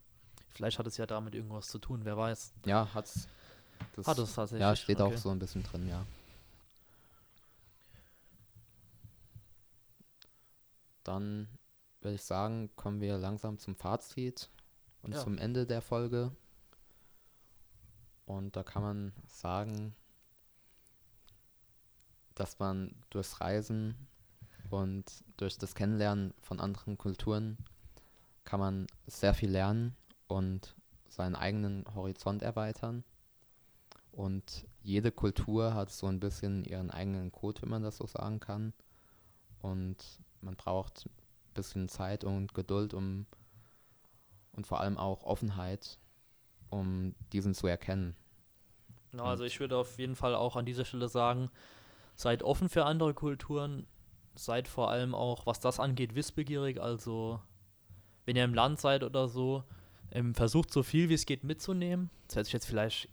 vielleicht 0.50 0.78
hat 0.78 0.86
es 0.86 0.96
ja 0.96 1.06
damit 1.06 1.34
irgendwas 1.34 1.68
zu 1.68 1.78
tun, 1.78 2.00
wer 2.04 2.16
weiß. 2.16 2.52
Ja, 2.66 2.88
hat's. 2.94 3.28
Das, 3.96 4.06
Hat 4.06 4.18
es 4.18 4.34
tatsächlich. 4.34 4.60
ja, 4.60 4.74
steht 4.76 5.00
okay. 5.00 5.14
auch 5.14 5.18
so 5.18 5.30
ein 5.30 5.38
bisschen 5.38 5.62
drin, 5.62 5.88
ja. 5.88 6.04
Dann 11.04 11.48
würde 12.00 12.14
ich 12.14 12.22
sagen, 12.22 12.70
kommen 12.76 13.00
wir 13.00 13.18
langsam 13.18 13.58
zum 13.58 13.74
Fazit 13.74 14.50
und 15.02 15.12
Ja. 15.12 15.20
zum 15.20 15.38
Ende 15.38 15.66
der 15.66 15.82
Folge. 15.82 16.32
Und 18.26 18.56
da 18.56 18.62
kann 18.62 18.82
man 18.82 19.12
sagen, 19.26 19.94
dass 22.34 22.58
man 22.58 22.94
durchs 23.10 23.40
Reisen 23.40 23.94
und 24.70 25.04
durch 25.36 25.58
das 25.58 25.74
Kennenlernen 25.74 26.32
von 26.40 26.60
anderen 26.60 26.96
Kulturen 26.96 27.58
kann 28.44 28.58
man 28.60 28.86
sehr 29.06 29.34
viel 29.34 29.50
lernen 29.50 29.94
und 30.28 30.74
seinen 31.08 31.36
eigenen 31.36 31.84
Horizont 31.94 32.42
erweitern. 32.42 33.04
Und 34.12 34.66
jede 34.82 35.10
Kultur 35.10 35.74
hat 35.74 35.90
so 35.90 36.06
ein 36.06 36.20
bisschen 36.20 36.64
ihren 36.64 36.90
eigenen 36.90 37.32
Code, 37.32 37.62
wenn 37.62 37.70
man 37.70 37.82
das 37.82 37.96
so 37.96 38.06
sagen 38.06 38.40
kann. 38.40 38.74
Und 39.60 39.96
man 40.42 40.54
braucht 40.56 41.06
ein 41.06 41.54
bisschen 41.54 41.88
Zeit 41.88 42.24
und 42.24 42.54
Geduld 42.54 42.94
um 42.94 43.26
und 44.52 44.66
vor 44.66 44.80
allem 44.80 44.98
auch 44.98 45.24
Offenheit, 45.24 45.98
um 46.68 47.14
diesen 47.32 47.54
zu 47.54 47.66
erkennen. 47.66 48.14
Genau, 49.10 49.24
also 49.24 49.44
ich 49.44 49.60
würde 49.60 49.76
auf 49.76 49.98
jeden 49.98 50.16
Fall 50.16 50.34
auch 50.34 50.56
an 50.56 50.66
dieser 50.66 50.84
Stelle 50.84 51.08
sagen, 51.08 51.50
seid 52.14 52.42
offen 52.42 52.68
für 52.68 52.84
andere 52.84 53.14
Kulturen, 53.14 53.86
seid 54.34 54.68
vor 54.68 54.90
allem 54.90 55.14
auch, 55.14 55.46
was 55.46 55.60
das 55.60 55.80
angeht, 55.80 56.14
wissbegierig. 56.14 56.80
Also 56.80 57.40
wenn 58.24 58.36
ihr 58.36 58.44
im 58.44 58.54
Land 58.54 58.80
seid 58.80 59.02
oder 59.04 59.28
so, 59.28 59.64
ähm, 60.10 60.34
versucht 60.34 60.72
so 60.72 60.82
viel 60.82 61.08
wie 61.08 61.14
es 61.14 61.26
geht 61.26 61.44
mitzunehmen. 61.44 62.10
Das 62.26 62.36
hört 62.36 62.46
sich 62.46 62.52
jetzt 62.52 62.66
vielleicht 62.66 63.08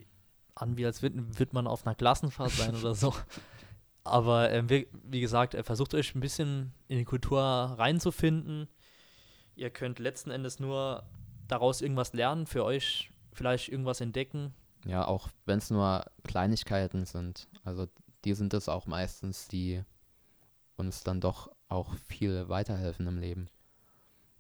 an, 0.62 0.78
wie 0.78 0.86
als 0.86 1.02
wird, 1.02 1.14
wird 1.40 1.54
man 1.54 1.68
auf 1.68 1.86
einer 1.86 1.96
Klassenfahrt 1.96 2.52
sein 2.52 2.76
oder 2.76 2.96
so. 2.96 3.14
Aber 4.04 4.52
ähm, 4.52 4.70
wie, 4.70 4.88
wie 5.04 5.22
gesagt, 5.22 5.56
äh, 5.56 5.64
versucht 5.64 5.94
euch 5.94 6.16
ein 6.16 6.20
bisschen 6.20 6.74
in 6.88 6.98
die 6.98 7.06
Kultur 7.06 7.42
reinzufinden. 7.42 8.68
Ihr 9.56 9.70
könnt 9.70 10.00
letzten 10.00 10.32
Endes 10.32 10.60
nur 10.60 11.04
daraus 11.48 11.82
irgendwas 11.82 12.14
lernen, 12.14 12.46
für 12.46 12.64
euch 12.64 13.12
vielleicht 13.34 13.70
irgendwas 13.70 14.02
entdecken. 14.02 14.54
Ja, 14.86 15.06
auch 15.06 15.30
wenn 15.46 15.60
es 15.60 15.70
nur 15.70 16.06
Kleinigkeiten 16.24 17.06
sind. 17.06 17.48
Also 17.64 17.88
die 18.26 18.34
sind 18.34 18.54
es 18.54 18.70
auch 18.70 18.86
meistens, 18.86 19.48
die 19.48 19.84
uns 20.78 21.04
dann 21.04 21.22
doch 21.22 21.52
auch 21.68 21.94
viel 22.08 22.48
weiterhelfen 22.50 23.06
im 23.08 23.20
Leben. 23.20 23.50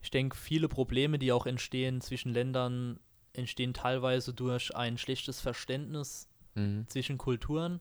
Ich 0.01 0.11
denke, 0.11 0.37
viele 0.37 0.69
Probleme, 0.69 1.19
die 1.19 1.31
auch 1.31 1.45
entstehen 1.45 1.99
zwischen 2.01 2.33
Ländern, 2.33 2.99
entstehen 3.39 3.73
teilweise 3.73 4.33
durch 4.33 4.75
ein 4.75 4.97
schlechtes 4.97 5.41
Verständnis 5.41 6.27
Mhm. 6.55 6.85
zwischen 6.87 7.17
Kulturen. 7.17 7.79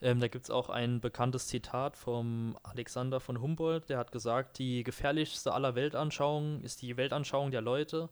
Ähm, 0.00 0.20
da 0.20 0.28
gibt 0.28 0.44
es 0.44 0.50
auch 0.50 0.68
ein 0.68 1.00
bekanntes 1.00 1.46
Zitat 1.48 1.96
vom 1.96 2.56
Alexander 2.62 3.20
von 3.20 3.40
Humboldt, 3.40 3.88
der 3.88 3.98
hat 3.98 4.12
gesagt, 4.12 4.58
die 4.58 4.82
gefährlichste 4.84 5.52
aller 5.52 5.74
Weltanschauungen 5.74 6.62
ist 6.62 6.82
die 6.82 6.96
Weltanschauung 6.96 7.50
der 7.50 7.60
Leute, 7.60 8.08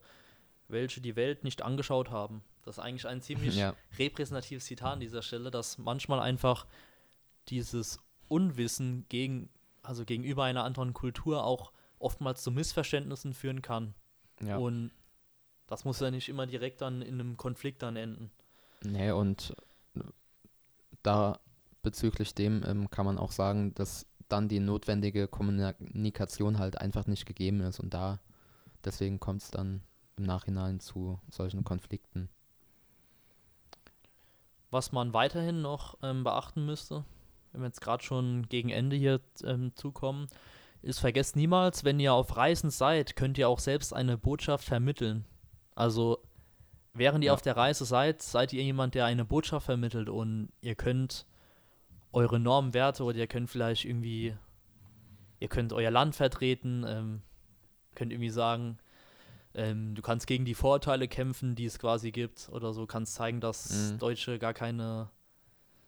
welche 0.69 1.01
die 1.01 1.17
Welt 1.17 1.45
nicht 1.45 1.63
angeschaut 1.63 2.11
haben. 2.11 2.43
Das 2.65 2.79
ist 2.79 2.85
eigentlich 2.85 3.07
ein 3.07 3.21
ziemlich 3.21 3.57
Ja, 3.57 3.75
repräsentatives 3.99 4.65
Zitat 4.65 4.95
an 4.95 5.01
dieser 5.01 5.23
Stelle, 5.23 5.51
dass 5.51 5.79
manchmal 5.79 6.21
einfach 6.21 6.67
dieses 7.49 7.99
Unwissen 8.29 9.05
gegen, 9.09 9.51
also 9.83 10.05
gegenüber 10.05 10.45
einer 10.45 10.65
anderen 10.65 10.95
Kultur 10.95 11.45
auch 11.45 11.73
oftmals 11.99 12.43
zu 12.43 12.51
Missverständnissen 12.51 13.35
führen 13.35 13.63
kann. 13.63 13.95
ja. 14.41 14.57
Und 14.57 14.91
das 15.73 15.87
muss 15.87 16.01
ja 16.01 16.11
nicht 16.11 16.29
immer 16.29 16.47
direkt 16.47 16.83
dann 16.83 17.01
in 17.01 17.15
einem 17.15 17.39
Konflikt 17.39 17.83
dann 17.83 17.97
enden. 17.97 18.31
Nee, 18.85 19.11
und 19.11 19.57
da 21.03 21.41
bezüglich 21.81 22.35
dem 22.35 22.63
ähm, 22.67 22.91
kann 22.91 23.07
man 23.07 23.17
auch 23.17 23.33
sagen, 23.33 23.73
dass 23.75 24.07
dann 24.29 24.49
die 24.49 24.61
notwendige 24.61 25.29
Kommunikation 25.29 26.59
halt 26.59 26.79
einfach 26.79 27.07
nicht 27.07 27.25
gegeben 27.25 27.61
ist 27.61 27.81
und 27.81 27.95
da 27.95 28.21
deswegen 28.85 29.19
kommt 29.19 29.41
es 29.41 29.51
dann 29.51 29.81
im 30.17 30.25
Nachhinein 30.25 30.79
zu 30.79 31.19
solchen 31.31 31.65
Konflikten. 31.65 32.29
Was 34.71 34.93
man 34.93 35.15
weiterhin 35.15 35.63
noch 35.63 35.97
ähm, 36.03 36.23
beachten 36.23 36.67
müsste, 36.67 37.07
wenn 37.53 37.63
wir 37.63 37.69
jetzt 37.69 37.81
gerade 37.81 38.05
schon 38.05 38.47
gegen 38.51 38.69
Ende 38.69 38.95
hier 38.97 39.23
ähm, 39.43 39.73
zukommen, 39.75 40.27
ist, 40.83 40.99
vergesst 40.99 41.35
niemals, 41.35 41.83
wenn 41.83 41.99
ihr 41.99 42.13
auf 42.13 42.37
Reisen 42.37 42.69
seid, 42.69 43.17
könnt 43.17 43.39
ihr 43.39 43.49
auch 43.49 43.59
selbst 43.59 43.95
eine 43.95 44.19
Botschaft 44.19 44.67
vermitteln. 44.67 45.25
Also, 45.75 46.19
während 46.95 47.25
ihr 47.25 47.29
Ja. 47.29 47.33
auf 47.35 47.43
der 47.43 47.57
Reise 47.57 47.85
seid, 47.85 48.23
seid 48.23 48.53
ihr 48.53 48.63
jemand, 48.63 48.95
der 48.95 49.05
eine 49.07 49.25
Botschaft 49.25 49.67
vermittelt 49.67 50.09
und 50.09 50.51
ihr 50.61 50.75
könnt 50.75 51.27
eure 52.13 52.39
Normen, 52.39 52.75
Werte 52.75 53.05
oder 53.05 53.17
ihr 53.17 53.27
könnt 53.27 53.49
vielleicht 53.51 53.85
irgendwie, 53.85 54.37
ihr 55.41 55.49
könnt 55.49 55.73
euer 55.73 55.91
Land 55.91 56.15
vertreten, 56.15 56.85
ähm, 56.87 57.23
könnt 57.95 58.13
irgendwie 58.13 58.31
sagen, 58.31 58.79
ähm, 59.55 59.95
du 59.95 60.03
kannst 60.03 60.27
gegen 60.27 60.45
die 60.45 60.55
Vorurteile 60.55 61.09
kämpfen, 61.09 61.55
die 61.55 61.65
es 61.67 61.79
quasi 61.79 62.11
gibt 62.11 62.49
oder 62.51 62.73
so, 62.73 62.87
kannst 62.87 63.15
zeigen, 63.15 63.41
dass 63.41 63.93
Mhm. 63.93 63.99
Deutsche 63.99 64.39
gar 64.39 64.55
keine 64.55 65.11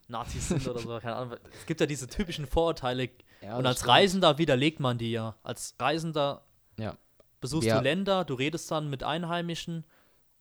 Nazis 0.08 0.48
sind 0.48 0.66
oder 0.68 0.78
so, 0.80 0.88
keine 1.00 1.16
Ahnung. 1.16 1.38
Es 1.58 1.66
gibt 1.66 1.80
ja 1.80 1.86
diese 1.86 2.06
typischen 2.06 2.46
Vorurteile 2.46 3.08
Ja, 3.42 3.56
und 3.58 3.66
als 3.66 3.78
stimmt. 3.80 3.90
Reisender 3.92 4.38
widerlegt 4.38 4.80
man 4.80 4.96
die 4.98 5.12
ja. 5.12 5.34
Als 5.42 5.74
Reisender 5.78 6.42
Ja. 6.78 6.96
Besuchst 7.44 7.68
Ja. 7.68 7.76
du 7.76 7.82
Länder, 7.84 8.24
du 8.24 8.32
redest 8.32 8.70
dann 8.70 8.88
mit 8.88 9.02
Einheimischen 9.02 9.84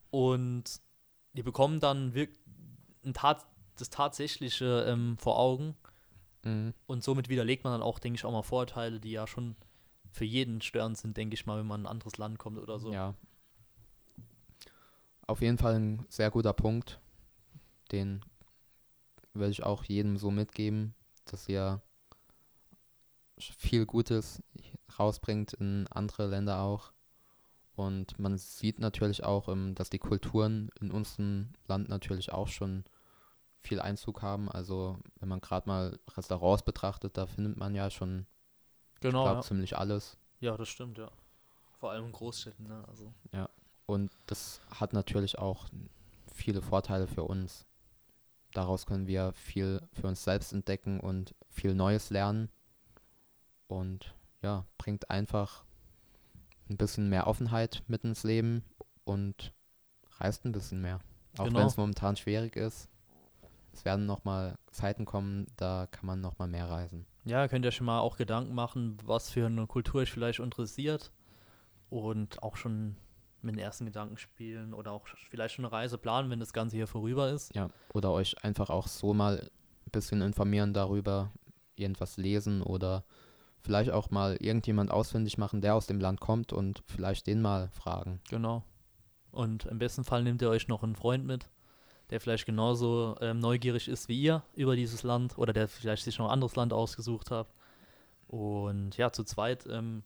und 0.09 0.79
die 1.33 1.43
bekommen 1.43 1.81
dann 1.81 2.13
wirk 2.13 2.29
ein 3.03 3.13
Tat 3.13 3.45
das 3.77 3.89
Tatsächliche 3.89 4.85
ähm, 4.87 5.17
vor 5.17 5.37
Augen 5.37 5.75
Mhm. 6.45 6.73
und 6.87 7.03
somit 7.03 7.27
widerlegt 7.27 7.65
man 7.65 7.73
dann 7.73 7.81
auch, 7.81 7.99
denke 7.99 8.15
ich, 8.15 8.23
auch 8.23 8.31
mal 8.31 8.41
Vorurteile, 8.41 9.01
die 9.01 9.11
ja 9.11 9.27
schon 9.27 9.57
für 10.11 10.23
jeden 10.23 10.61
störend 10.61 10.97
sind, 10.97 11.17
denke 11.17 11.33
ich 11.33 11.45
mal, 11.45 11.59
wenn 11.59 11.67
man 11.67 11.81
in 11.81 11.85
ein 11.87 11.91
anderes 11.91 12.17
Land 12.17 12.39
kommt 12.39 12.57
oder 12.57 12.79
so. 12.79 12.93
Ja. 12.93 13.15
Auf 15.27 15.41
jeden 15.41 15.57
Fall 15.57 15.75
ein 15.75 16.05
sehr 16.07 16.31
guter 16.31 16.53
Punkt, 16.53 16.99
den 17.91 18.23
würde 19.33 19.51
ich 19.51 19.63
auch 19.63 19.83
jedem 19.83 20.15
so 20.17 20.31
mitgeben, 20.31 20.95
dass 21.25 21.49
ihr 21.49 21.81
viel 23.37 23.85
Gutes 23.85 24.41
rausbringt 24.99 25.51
in 25.53 25.87
andere 25.87 26.27
Länder 26.27 26.61
auch. 26.61 26.92
Und 27.75 28.19
man 28.19 28.37
sieht 28.37 28.79
natürlich 28.79 29.23
auch, 29.23 29.47
ähm, 29.49 29.73
dass 29.75 29.89
die 29.89 29.99
Kulturen 29.99 30.69
in 30.79 30.91
unserem 30.91 31.49
Land 31.67 31.89
natürlich 31.89 32.31
auch 32.31 32.47
schon 32.47 32.83
viel 33.61 33.79
Einzug 33.79 34.21
haben. 34.21 34.49
Also 34.49 34.99
wenn 35.19 35.29
man 35.29 35.41
gerade 35.41 35.67
mal 35.67 35.99
Restaurants 36.15 36.63
betrachtet, 36.63 37.17
da 37.17 37.25
findet 37.25 37.57
man 37.57 37.73
ja 37.75 37.89
schon 37.89 38.27
Genau. 38.99 39.23
glaub, 39.23 39.35
Ja. 39.37 39.41
ziemlich 39.41 39.77
alles. 39.77 40.17
ja, 40.39 40.55
das 40.57 40.69
stimmt, 40.69 40.97
ja. 40.97 41.09
Vor 41.79 41.91
allem 41.91 42.05
in 42.05 42.11
Großstädten, 42.11 42.67
ne? 42.67 42.83
Also. 42.87 43.13
Und 43.85 44.11
das 44.27 44.61
hat 44.79 44.93
natürlich 44.93 45.37
auch 45.39 45.67
viele 46.33 46.61
Vorteile 46.61 47.05
für 47.07 47.23
uns. 47.23 47.65
Daraus 48.53 48.85
können 48.85 49.07
wir 49.07 49.33
viel 49.33 49.81
für 49.91 50.07
uns 50.07 50.23
selbst 50.23 50.53
entdecken 50.53 50.99
und 51.01 51.35
viel 51.49 51.73
Neues 51.75 52.09
lernen. 52.09 52.49
Und 53.67 54.13
ja, 54.41 54.65
bringt 54.77 55.09
einfach 55.09 55.65
ein 56.69 56.77
bisschen 56.77 57.09
mehr 57.09 57.27
Offenheit 57.27 57.83
mit 57.87 58.03
ins 58.03 58.23
Leben 58.23 58.63
und 59.03 59.53
reist 60.17 60.45
ein 60.45 60.51
bisschen 60.51 60.81
mehr. 60.81 60.99
Auch 61.37 61.45
Genau. 61.45 61.59
wenn 61.59 61.67
es 61.67 61.77
momentan 61.77 62.15
schwierig 62.15 62.55
ist. 62.55 62.89
Es 63.73 63.85
werden 63.85 64.05
nochmal 64.05 64.55
Zeiten 64.71 65.05
kommen, 65.05 65.47
da 65.57 65.87
kann 65.89 66.05
man 66.05 66.21
nochmal 66.21 66.47
mehr 66.47 66.69
reisen. 66.69 67.05
Ja, 67.25 67.47
könnt 67.47 67.65
ihr 67.65 67.71
schon 67.71 67.87
mal 67.87 67.99
auch 67.99 68.17
Gedanken 68.17 68.53
machen, 68.53 68.97
was 69.03 69.29
für 69.31 69.47
eine 69.47 69.65
Kultur 69.65 70.01
euch 70.01 70.11
vielleicht 70.11 70.39
interessiert 70.39 71.11
und 71.89 72.41
auch 72.43 72.55
schon 72.55 72.95
mit 73.41 73.55
den 73.55 73.59
ersten 73.59 73.85
Gedanken 73.85 74.17
spielen 74.17 74.73
oder 74.73 74.91
auch 74.91 75.07
vielleicht 75.29 75.55
schon 75.55 75.65
eine 75.65 75.71
Reise 75.71 75.97
planen, 75.97 76.29
wenn 76.29 76.39
das 76.39 76.53
Ganze 76.53 76.75
hier 76.77 76.87
vorüber 76.87 77.29
ist. 77.31 77.53
Ja, 77.55 77.69
oder 77.93 78.11
euch 78.11 78.41
einfach 78.43 78.69
auch 78.69 78.87
so 78.87 79.13
mal 79.13 79.39
ein 79.85 79.91
bisschen 79.91 80.21
informieren 80.21 80.73
darüber, 80.73 81.31
irgendwas 81.75 82.17
lesen 82.17 82.61
oder 82.61 83.03
vielleicht 83.63 83.91
auch 83.91 84.11
mal 84.11 84.35
irgendjemand 84.39 84.91
ausfindig 84.91 85.37
machen, 85.37 85.61
der 85.61 85.75
aus 85.75 85.87
dem 85.87 85.99
Land 85.99 86.19
kommt 86.19 86.53
und 86.53 86.83
vielleicht 86.85 87.27
den 87.27 87.41
mal 87.41 87.69
fragen. 87.69 88.21
Genau. 88.29 88.63
Und 89.31 89.65
im 89.65 89.79
besten 89.79 90.03
Fall 90.03 90.23
nehmt 90.23 90.41
ihr 90.41 90.49
euch 90.49 90.67
noch 90.67 90.83
einen 90.83 90.95
Freund 90.95 91.25
mit, 91.25 91.49
der 92.09 92.19
vielleicht 92.19 92.45
genauso 92.45 93.15
ähm, 93.21 93.39
neugierig 93.39 93.87
ist 93.87 94.09
wie 94.09 94.21
ihr 94.21 94.43
über 94.53 94.75
dieses 94.75 95.03
Land 95.03 95.37
oder 95.37 95.53
der 95.53 95.67
vielleicht 95.67 96.03
sich 96.03 96.19
noch 96.19 96.27
ein 96.27 96.33
anderes 96.33 96.55
Land 96.55 96.73
ausgesucht 96.73 97.31
hat. 97.31 97.47
Und 98.27 98.97
ja, 98.97 99.11
zu 99.11 99.23
zweit 99.23 99.65
ähm, 99.67 100.03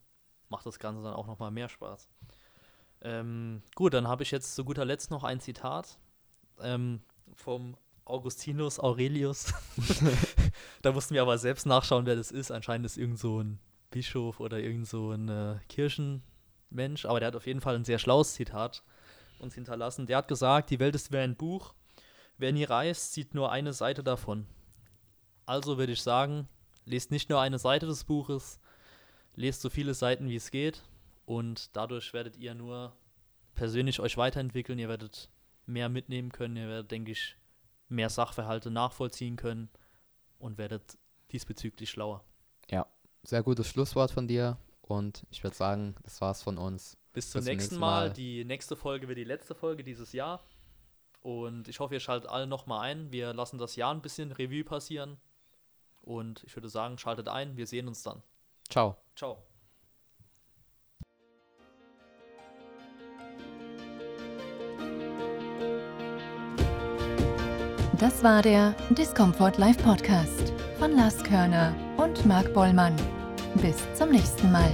macht 0.50 0.66
das 0.66 0.80
Ganze 0.80 1.02
dann 1.04 1.14
auch 1.14 1.28
nochmal 1.28 1.52
mehr 1.52 1.68
Spaß. 1.68 2.08
Ähm, 3.02 3.62
gut, 3.76 3.94
dann 3.94 4.08
habe 4.08 4.24
ich 4.24 4.32
jetzt 4.32 4.56
zu 4.56 4.64
guter 4.64 4.86
Letzt 4.86 5.12
noch 5.12 5.24
ein 5.24 5.40
Zitat 5.40 5.98
ähm, 6.62 7.02
vom 7.34 7.76
Augustinus 8.10 8.80
Aurelius. 8.80 9.54
da 10.82 10.92
mussten 10.92 11.14
wir 11.14 11.22
aber 11.22 11.38
selbst 11.38 11.66
nachschauen, 11.66 12.06
wer 12.06 12.16
das 12.16 12.32
ist. 12.32 12.52
Anscheinend 12.52 12.86
ist 12.86 12.98
irgend 12.98 13.20
so 13.20 13.42
ein 13.42 13.60
Bischof 13.92 14.40
oder 14.40 14.60
irgend 14.60 14.88
so 14.88 15.12
ein 15.12 15.30
äh, 15.30 15.56
Kirchenmensch, 15.70 17.06
aber 17.06 17.20
der 17.20 17.28
hat 17.28 17.36
auf 17.36 17.48
jeden 17.48 17.62
Fall 17.62 17.76
ein 17.76 17.86
sehr 17.86 18.00
schlaues 18.00 18.34
Zitat 18.34 18.84
uns 19.40 19.56
hinterlassen. 19.56 20.08
Der 20.08 20.18
hat 20.18 20.28
gesagt, 20.28 20.70
die 20.70 20.80
Welt 20.80 20.96
ist 20.96 21.12
wie 21.12 21.18
ein 21.18 21.36
Buch. 21.36 21.74
Wer 22.38 22.52
nie 22.52 22.64
reist, 22.64 23.14
sieht 23.14 23.34
nur 23.34 23.52
eine 23.52 23.74
Seite 23.74 24.04
davon. 24.04 24.48
Also 25.46 25.78
würde 25.78 25.94
ich 25.94 26.02
sagen, 26.02 26.48
lest 26.86 27.12
nicht 27.12 27.30
nur 27.30 27.40
eine 27.40 27.60
Seite 27.60 27.86
des 27.86 28.04
Buches, 28.04 28.60
lest 29.36 29.62
so 29.62 29.70
viele 29.70 29.94
Seiten 29.94 30.30
wie 30.30 30.36
es 30.36 30.52
geht 30.52 30.84
und 31.26 31.76
dadurch 31.76 32.14
werdet 32.14 32.38
ihr 32.38 32.54
nur 32.54 32.96
persönlich 33.56 34.00
euch 34.00 34.18
weiterentwickeln, 34.18 34.78
ihr 34.78 34.90
werdet 34.90 35.30
mehr 35.66 35.90
mitnehmen 35.90 36.32
können, 36.32 36.58
ihr 36.58 36.68
werdet, 36.68 36.92
denke 36.92 37.12
ich, 37.12 37.36
mehr 37.90 38.10
Sachverhalte 38.10 38.72
nachvollziehen 38.72 39.36
können 39.36 39.70
und 40.40 40.58
werdet 40.58 40.98
diesbezüglich 41.32 41.90
schlauer. 41.90 42.24
Sehr 43.28 43.44
gutes 43.44 43.68
Schlusswort 43.68 44.12
von 44.12 44.26
dir 44.26 44.58
und 44.82 45.26
ich 45.32 45.44
würde 45.44 45.54
sagen, 45.56 45.96
das 46.04 46.22
war's 46.22 46.42
von 46.42 46.58
uns. 46.58 46.98
Bis 47.12 47.32
zum 47.32 47.40
Bis 47.40 47.48
nächsten 47.48 47.78
Mal. 47.78 48.08
Mal. 48.08 48.14
Die 48.14 48.46
nächste 48.46 48.78
Folge 48.78 49.10
wird 49.10 49.18
die 49.18 49.26
letzte 49.26 49.54
Folge 49.54 49.84
dieses 49.84 50.14
Jahr. 50.14 50.46
Und 51.20 51.68
ich 51.68 51.82
hoffe, 51.82 51.96
ihr 51.96 52.00
schaltet 52.00 52.30
alle 52.30 52.48
nochmal 52.48 52.90
ein. 52.90 53.12
Wir 53.12 53.34
lassen 53.34 53.58
das 53.58 53.76
Jahr 53.76 53.94
ein 53.94 54.02
bisschen 54.02 54.32
Revue 54.32 54.64
passieren. 54.64 55.18
Und 56.04 56.42
ich 56.46 56.56
würde 56.56 56.70
sagen, 56.70 56.98
schaltet 56.98 57.28
ein. 57.28 57.58
Wir 57.58 57.68
sehen 57.68 57.90
uns 57.90 58.02
dann. 58.02 58.24
Ciao. 58.70 58.96
Ciao. 59.14 59.47
Das 68.00 68.24
war 68.24 68.44
der 68.44 68.76
Discomfort 68.92 69.58
Live 69.58 69.78
Podcast 69.80 70.54
von 70.78 70.92
Lars 70.92 71.24
Körner 71.24 71.74
und 71.98 72.28
Marc 72.28 72.54
Bollmann. 72.54 72.96
Bis 73.56 73.78
zum 73.96 74.12
nächsten 74.12 74.52
Mal. 74.52 74.70